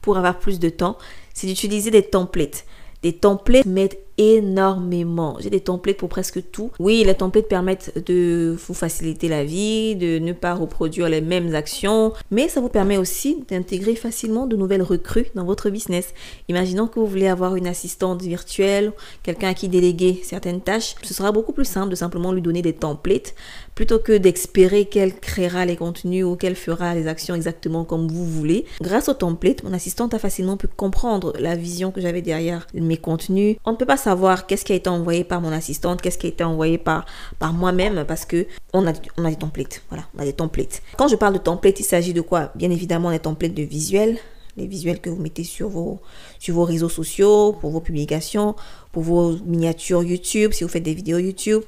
pour 0.00 0.16
avoir 0.16 0.38
plus 0.38 0.60
de 0.60 0.68
temps, 0.68 0.98
c'est 1.34 1.46
d'utiliser 1.46 1.90
des 1.90 2.02
templates. 2.02 2.64
Des 3.02 3.12
templates 3.12 3.66
mettent 3.66 3.98
énormément. 4.30 5.36
J'ai 5.40 5.50
des 5.50 5.60
templates 5.60 5.96
pour 5.96 6.08
presque 6.08 6.50
tout. 6.50 6.70
Oui, 6.78 7.02
les 7.04 7.14
templates 7.14 7.48
permettent 7.48 8.04
de 8.06 8.56
vous 8.66 8.74
faciliter 8.74 9.28
la 9.28 9.44
vie, 9.44 9.96
de 9.96 10.18
ne 10.18 10.32
pas 10.32 10.54
reproduire 10.54 11.08
les 11.08 11.20
mêmes 11.20 11.54
actions, 11.54 12.12
mais 12.30 12.48
ça 12.48 12.60
vous 12.60 12.68
permet 12.68 12.98
aussi 12.98 13.44
d'intégrer 13.48 13.94
facilement 13.94 14.46
de 14.46 14.56
nouvelles 14.56 14.82
recrues 14.82 15.26
dans 15.34 15.44
votre 15.44 15.70
business. 15.70 16.14
Imaginons 16.48 16.86
que 16.86 17.00
vous 17.00 17.06
voulez 17.06 17.28
avoir 17.28 17.56
une 17.56 17.66
assistante 17.66 18.22
virtuelle, 18.22 18.92
quelqu'un 19.22 19.48
à 19.48 19.54
qui 19.54 19.68
déléguer 19.68 20.20
certaines 20.22 20.60
tâches. 20.60 20.94
Ce 21.02 21.14
sera 21.14 21.32
beaucoup 21.32 21.52
plus 21.52 21.64
simple 21.64 21.90
de 21.90 21.96
simplement 21.96 22.32
lui 22.32 22.42
donner 22.42 22.62
des 22.62 22.72
templates 22.72 23.34
plutôt 23.74 23.98
que 23.98 24.16
d'espérer 24.16 24.84
qu'elle 24.84 25.14
créera 25.18 25.64
les 25.64 25.76
contenus 25.76 26.24
ou 26.24 26.36
qu'elle 26.36 26.56
fera 26.56 26.94
les 26.94 27.06
actions 27.06 27.34
exactement 27.34 27.84
comme 27.84 28.08
vous 28.08 28.26
voulez. 28.26 28.66
Grâce 28.80 29.08
au 29.08 29.14
template, 29.14 29.64
mon 29.64 29.72
assistante 29.72 30.14
a 30.14 30.18
facilement 30.18 30.56
pu 30.56 30.68
comprendre 30.68 31.32
la 31.38 31.56
vision 31.56 31.90
que 31.90 32.00
j'avais 32.00 32.22
derrière 32.22 32.66
mes 32.74 32.96
contenus. 32.96 33.56
On 33.64 33.72
ne 33.72 33.76
peut 33.76 33.86
pas 33.86 33.96
savoir 33.96 34.11
qu'est-ce 34.46 34.64
qui 34.64 34.72
a 34.72 34.76
été 34.76 34.88
envoyé 34.88 35.24
par 35.24 35.40
mon 35.40 35.52
assistante, 35.52 36.00
qu'est-ce 36.00 36.18
qui 36.18 36.26
a 36.26 36.30
été 36.30 36.44
envoyé 36.44 36.78
par, 36.78 37.04
moi-même 37.52 38.04
parce 38.06 38.24
que 38.24 38.46
on 38.72 38.86
a, 38.86 38.92
on 39.16 39.24
a 39.24 39.30
des 39.30 39.36
templates. 39.36 39.82
Voilà, 39.90 40.04
des 40.18 40.32
templates. 40.32 40.82
Quand 40.96 41.08
je 41.08 41.16
parle 41.16 41.34
de 41.34 41.38
templates, 41.38 41.80
il 41.80 41.84
s'agit 41.84 42.12
de 42.12 42.20
quoi? 42.20 42.50
Bien 42.54 42.70
évidemment 42.70 43.10
des 43.10 43.18
templates 43.18 43.54
de 43.54 43.62
visuels, 43.62 44.18
les 44.56 44.66
visuels 44.66 45.00
que 45.00 45.10
vous 45.10 45.20
mettez 45.20 45.44
sur 45.44 45.68
vos, 45.68 46.00
sur 46.38 46.54
vos 46.54 46.64
réseaux 46.64 46.88
sociaux, 46.88 47.52
pour 47.60 47.70
vos 47.70 47.80
publications, 47.80 48.54
pour 48.92 49.02
vos 49.02 49.36
miniatures 49.46 50.02
YouTube, 50.02 50.52
si 50.52 50.64
vous 50.64 50.70
faites 50.70 50.82
des 50.82 50.94
vidéos 50.94 51.18
YouTube. 51.18 51.62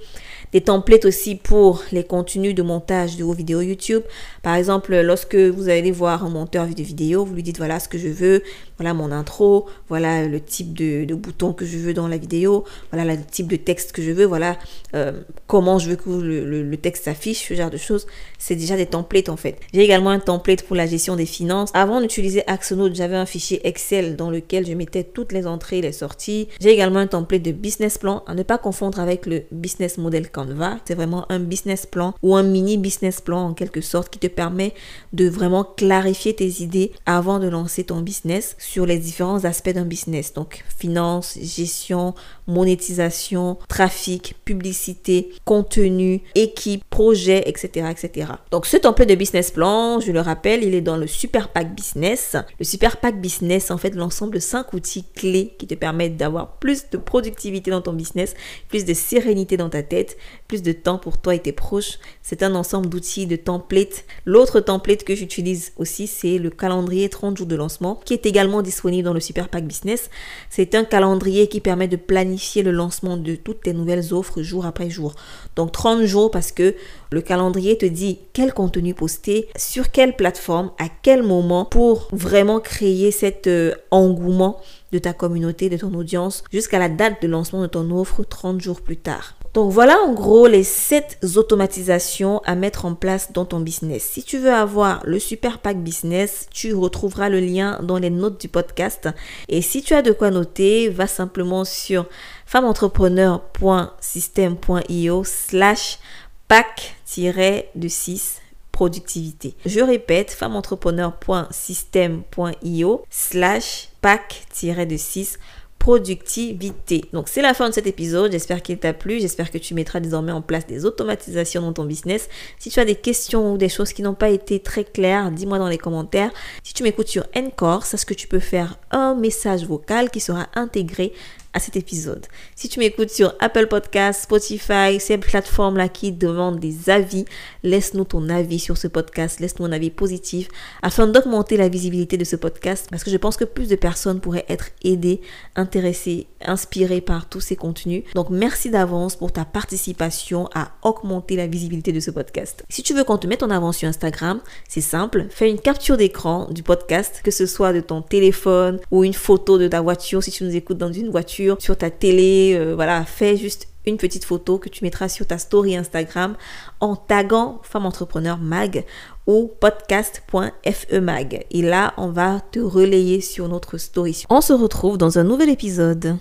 Des 0.52 0.60
templates 0.60 1.04
aussi 1.04 1.34
pour 1.34 1.82
les 1.90 2.04
contenus 2.04 2.54
de 2.54 2.62
montage 2.62 3.16
de 3.16 3.24
vos 3.24 3.32
vidéos 3.32 3.60
YouTube. 3.60 4.02
Par 4.42 4.54
exemple, 4.54 4.94
lorsque 5.00 5.34
vous 5.34 5.68
allez 5.68 5.90
voir 5.90 6.24
un 6.24 6.28
monteur 6.28 6.68
de 6.68 6.82
vidéo, 6.82 7.24
vous 7.24 7.34
lui 7.34 7.42
dites 7.42 7.56
voilà 7.56 7.80
ce 7.80 7.88
que 7.88 7.98
je 7.98 8.08
veux, 8.08 8.44
voilà 8.78 8.94
mon 8.94 9.10
intro, 9.10 9.66
voilà 9.88 10.26
le 10.26 10.40
type 10.40 10.72
de, 10.72 11.12
bouton 11.14 11.52
que 11.52 11.64
je 11.64 11.78
veux 11.78 11.94
dans 11.94 12.06
la 12.06 12.18
vidéo, 12.18 12.64
voilà 12.92 13.16
le 13.16 13.20
type 13.24 13.48
de 13.48 13.56
texte 13.56 13.90
que 13.92 14.02
je 14.02 14.12
veux, 14.12 14.26
voilà 14.26 14.56
euh, 14.94 15.12
comment 15.48 15.78
je 15.80 15.90
veux 15.90 15.96
que 15.96 16.10
le, 16.10 16.62
le, 16.62 16.76
texte 16.76 17.04
s'affiche, 17.04 17.48
ce 17.48 17.54
genre 17.54 17.70
de 17.70 17.76
choses. 17.76 18.06
C'est 18.38 18.54
déjà 18.56 18.76
des 18.76 18.86
templates 18.86 19.30
en 19.30 19.36
fait. 19.36 19.58
J'ai 19.72 19.82
également 19.82 20.10
un 20.10 20.20
template 20.20 20.62
pour 20.62 20.76
la 20.76 20.86
gestion 20.86 21.16
des 21.16 21.26
finances. 21.26 21.70
Avant 21.74 22.00
d'utiliser 22.00 22.44
Axonote, 22.46 22.94
j'avais 22.94 23.16
un 23.16 23.26
fichier 23.26 23.66
Excel 23.66 24.14
dans 24.14 24.30
lequel 24.30 24.66
je 24.66 24.74
mettais 24.74 25.02
toutes 25.02 25.32
les 25.32 25.46
entrées 25.46 25.78
et 25.78 25.82
les 25.82 25.92
sorties. 25.92 26.48
J'ai 26.60 26.70
également 26.70 27.00
un 27.00 27.06
de 27.22 27.52
business 27.52 27.98
plan 27.98 28.22
à 28.26 28.34
ne 28.34 28.42
pas 28.42 28.58
confondre 28.58 28.98
avec 28.98 29.26
le 29.26 29.44
business 29.52 29.98
model 29.98 30.30
Canva. 30.30 30.78
C'est 30.84 30.94
vraiment 30.94 31.26
un 31.30 31.38
business 31.38 31.86
plan 31.86 32.14
ou 32.22 32.34
un 32.34 32.42
mini 32.42 32.76
business 32.76 33.20
plan 33.20 33.46
en 33.48 33.54
quelque 33.54 33.80
sorte 33.80 34.10
qui 34.10 34.18
te 34.18 34.26
permet 34.26 34.74
de 35.12 35.28
vraiment 35.28 35.64
clarifier 35.64 36.34
tes 36.34 36.62
idées 36.62 36.92
avant 37.06 37.38
de 37.38 37.48
lancer 37.48 37.84
ton 37.84 38.00
business 38.00 38.56
sur 38.58 38.84
les 38.84 38.98
différents 38.98 39.44
aspects 39.44 39.70
d'un 39.70 39.84
business. 39.84 40.32
Donc 40.32 40.64
finance, 40.76 41.38
gestion, 41.40 42.14
monétisation, 42.46 43.58
trafic, 43.68 44.36
publicité, 44.44 45.32
contenu, 45.44 46.22
équipe, 46.34 46.82
projet, 46.90 47.48
etc., 47.48 47.88
etc. 47.90 48.32
Donc 48.50 48.66
ce 48.66 48.76
template 48.76 49.08
de 49.08 49.14
business 49.14 49.50
plan, 49.50 50.00
je 50.00 50.12
le 50.12 50.20
rappelle, 50.20 50.62
il 50.62 50.74
est 50.74 50.80
dans 50.80 50.96
le 50.96 51.06
Super 51.06 51.48
Pack 51.48 51.74
Business. 51.74 52.36
Le 52.58 52.64
Super 52.64 52.98
Pack 52.98 53.20
Business, 53.20 53.70
en 53.70 53.78
fait, 53.78 53.94
l'ensemble 53.94 54.34
de 54.34 54.38
cinq 54.38 54.72
outils 54.72 55.04
clés 55.14 55.54
qui 55.58 55.66
te 55.66 55.74
permettent 55.74 56.16
d'avoir 56.16 56.58
plus 56.58 56.90
de 56.90 56.98
productivité 56.98 57.70
dans 57.70 57.82
ton 57.82 57.92
business, 57.92 58.34
plus 58.68 58.84
de 58.84 58.94
sérénité 58.94 59.56
dans 59.56 59.70
ta 59.70 59.82
tête, 59.82 60.16
de 60.62 60.72
temps 60.72 60.98
pour 60.98 61.18
toi 61.18 61.34
et 61.34 61.40
tes 61.40 61.52
proches. 61.52 61.98
C'est 62.22 62.42
un 62.42 62.54
ensemble 62.54 62.88
d'outils, 62.88 63.26
de 63.26 63.36
templates. 63.36 64.04
L'autre 64.24 64.60
template 64.60 65.04
que 65.04 65.14
j'utilise 65.14 65.72
aussi, 65.76 66.06
c'est 66.06 66.38
le 66.38 66.50
calendrier 66.50 67.08
30 67.08 67.36
jours 67.36 67.46
de 67.46 67.56
lancement 67.56 68.00
qui 68.04 68.12
est 68.12 68.26
également 68.26 68.62
disponible 68.62 69.04
dans 69.04 69.14
le 69.14 69.20
Super 69.20 69.48
Pack 69.48 69.66
Business. 69.66 70.10
C'est 70.50 70.74
un 70.74 70.84
calendrier 70.84 71.48
qui 71.48 71.60
permet 71.60 71.88
de 71.88 71.96
planifier 71.96 72.62
le 72.62 72.70
lancement 72.70 73.16
de 73.16 73.34
toutes 73.34 73.62
tes 73.62 73.72
nouvelles 73.72 74.12
offres 74.12 74.42
jour 74.42 74.66
après 74.66 74.90
jour. 74.90 75.14
Donc 75.56 75.72
30 75.72 76.04
jours 76.04 76.30
parce 76.30 76.52
que 76.52 76.74
le 77.10 77.20
calendrier 77.20 77.78
te 77.78 77.86
dit 77.86 78.18
quel 78.32 78.52
contenu 78.52 78.94
poster, 78.94 79.48
sur 79.56 79.90
quelle 79.90 80.16
plateforme, 80.16 80.72
à 80.78 80.86
quel 81.02 81.22
moment 81.22 81.64
pour 81.64 82.08
vraiment 82.12 82.60
créer 82.60 83.10
cet 83.10 83.46
euh, 83.46 83.72
engouement 83.90 84.60
de 84.92 84.98
ta 84.98 85.12
communauté, 85.12 85.68
de 85.68 85.76
ton 85.76 85.92
audience, 85.94 86.44
jusqu'à 86.52 86.78
la 86.78 86.88
date 86.88 87.22
de 87.22 87.28
lancement 87.28 87.62
de 87.62 87.66
ton 87.66 87.90
offre 87.90 88.24
30 88.24 88.60
jours 88.60 88.80
plus 88.80 88.96
tard. 88.96 89.36
Donc 89.54 89.70
voilà 89.70 89.98
en 90.00 90.12
gros 90.12 90.46
les 90.48 90.64
7 90.64 91.20
automatisations 91.36 92.42
à 92.44 92.56
mettre 92.56 92.86
en 92.86 92.96
place 92.96 93.30
dans 93.32 93.44
ton 93.44 93.60
business. 93.60 94.02
Si 94.02 94.24
tu 94.24 94.38
veux 94.38 94.52
avoir 94.52 95.00
le 95.04 95.20
super 95.20 95.60
pack 95.60 95.80
business, 95.80 96.48
tu 96.50 96.74
retrouveras 96.74 97.28
le 97.28 97.38
lien 97.38 97.78
dans 97.80 97.98
les 97.98 98.10
notes 98.10 98.40
du 98.40 98.48
podcast. 98.48 99.08
Et 99.48 99.62
si 99.62 99.82
tu 99.82 99.94
as 99.94 100.02
de 100.02 100.10
quoi 100.10 100.32
noter, 100.32 100.88
va 100.88 101.06
simplement 101.06 101.64
sur 101.64 102.06
femmeentrepreneur.system.io 102.46 105.24
slash 105.24 106.00
pack-de 106.48 107.88
6 107.88 108.40
productivité. 108.72 109.54
Je 109.64 109.78
répète, 109.78 110.32
femmeentrepreneur.system.io 110.32 113.04
slash 113.08 113.90
pack-de 114.00 114.96
6 114.96 115.38
productivité. 115.84 117.04
Donc 117.12 117.28
c'est 117.28 117.42
la 117.42 117.52
fin 117.52 117.68
de 117.68 117.74
cet 117.74 117.86
épisode. 117.86 118.32
J'espère 118.32 118.62
qu'il 118.62 118.78
t'a 118.78 118.94
plu. 118.94 119.20
J'espère 119.20 119.50
que 119.50 119.58
tu 119.58 119.74
mettras 119.74 120.00
désormais 120.00 120.32
en 120.32 120.40
place 120.40 120.66
des 120.66 120.86
automatisations 120.86 121.60
dans 121.60 121.74
ton 121.74 121.84
business. 121.84 122.30
Si 122.58 122.70
tu 122.70 122.80
as 122.80 122.86
des 122.86 122.94
questions 122.94 123.52
ou 123.52 123.58
des 123.58 123.68
choses 123.68 123.92
qui 123.92 124.00
n'ont 124.00 124.14
pas 124.14 124.30
été 124.30 124.60
très 124.60 124.84
claires, 124.84 125.30
dis-moi 125.30 125.58
dans 125.58 125.68
les 125.68 125.76
commentaires. 125.76 126.30
Si 126.62 126.72
tu 126.72 126.84
m'écoutes 126.84 127.08
sur 127.08 127.26
Encore, 127.36 127.84
sache 127.84 128.06
que 128.06 128.14
tu 128.14 128.28
peux 128.28 128.38
faire 128.38 128.78
un 128.92 129.14
message 129.14 129.66
vocal 129.66 130.08
qui 130.10 130.20
sera 130.20 130.46
intégré 130.54 131.12
à 131.54 131.60
cet 131.60 131.76
épisode. 131.76 132.26
Si 132.56 132.68
tu 132.68 132.80
m'écoutes 132.80 133.10
sur 133.10 133.34
Apple 133.38 133.68
Podcasts, 133.68 134.24
Spotify, 134.24 134.98
ces 134.98 135.16
plateformes-là 135.18 135.88
qui 135.88 136.12
demandent 136.12 136.58
des 136.58 136.90
avis, 136.90 137.24
laisse-nous 137.62 138.04
ton 138.04 138.28
avis 138.28 138.58
sur 138.58 138.76
ce 138.76 138.88
podcast, 138.88 139.40
laisse-nous 139.40 139.64
un 139.64 139.72
avis 139.72 139.90
positif 139.90 140.48
afin 140.82 141.06
d'augmenter 141.06 141.56
la 141.56 141.68
visibilité 141.68 142.16
de 142.16 142.24
ce 142.24 142.36
podcast 142.36 142.88
parce 142.90 143.04
que 143.04 143.10
je 143.10 143.16
pense 143.16 143.36
que 143.36 143.44
plus 143.44 143.68
de 143.68 143.76
personnes 143.76 144.20
pourraient 144.20 144.44
être 144.48 144.70
aidées, 144.82 145.20
intéressées, 145.54 146.26
inspirées 146.44 147.00
par 147.00 147.28
tous 147.28 147.40
ces 147.40 147.56
contenus. 147.56 148.02
Donc 148.14 148.30
merci 148.30 148.70
d'avance 148.70 149.16
pour 149.16 149.32
ta 149.32 149.44
participation 149.44 150.48
à 150.54 150.72
augmenter 150.82 151.36
la 151.36 151.46
visibilité 151.46 151.92
de 151.92 152.00
ce 152.00 152.10
podcast. 152.10 152.64
Si 152.68 152.82
tu 152.82 152.94
veux 152.94 153.04
qu'on 153.04 153.18
te 153.18 153.28
mette 153.28 153.44
en 153.44 153.50
avant 153.50 153.72
sur 153.72 153.88
Instagram, 153.88 154.40
c'est 154.68 154.80
simple, 154.80 155.26
fais 155.30 155.48
une 155.48 155.60
capture 155.60 155.96
d'écran 155.96 156.48
du 156.50 156.64
podcast, 156.64 157.20
que 157.22 157.30
ce 157.30 157.46
soit 157.46 157.72
de 157.72 157.80
ton 157.80 158.02
téléphone 158.02 158.80
ou 158.90 159.04
une 159.04 159.14
photo 159.14 159.58
de 159.58 159.68
ta 159.68 159.80
voiture 159.80 160.22
si 160.22 160.32
tu 160.32 160.44
nous 160.44 160.56
écoutes 160.56 160.78
dans 160.78 160.92
une 160.92 161.10
sur 161.58 161.76
ta 161.76 161.90
télé, 161.90 162.54
euh, 162.56 162.74
voilà, 162.74 163.04
fais 163.04 163.36
juste 163.36 163.68
une 163.86 163.96
petite 163.96 164.24
photo 164.24 164.58
que 164.58 164.68
tu 164.68 164.84
mettras 164.84 165.08
sur 165.08 165.26
ta 165.26 165.38
story 165.38 165.76
Instagram 165.76 166.36
en 166.80 166.96
taguant 166.96 167.60
Femme 167.62 167.86
Entrepreneur 167.86 168.38
Mag 168.38 168.84
ou 169.26 169.50
podcast.femag. 169.60 171.46
Et 171.50 171.62
là, 171.62 171.94
on 171.96 172.08
va 172.08 172.40
te 172.52 172.60
relayer 172.60 173.20
sur 173.20 173.48
notre 173.48 173.78
story. 173.78 174.24
On 174.30 174.40
se 174.40 174.52
retrouve 174.52 174.98
dans 174.98 175.18
un 175.18 175.24
nouvel 175.24 175.48
épisode. 175.50 176.12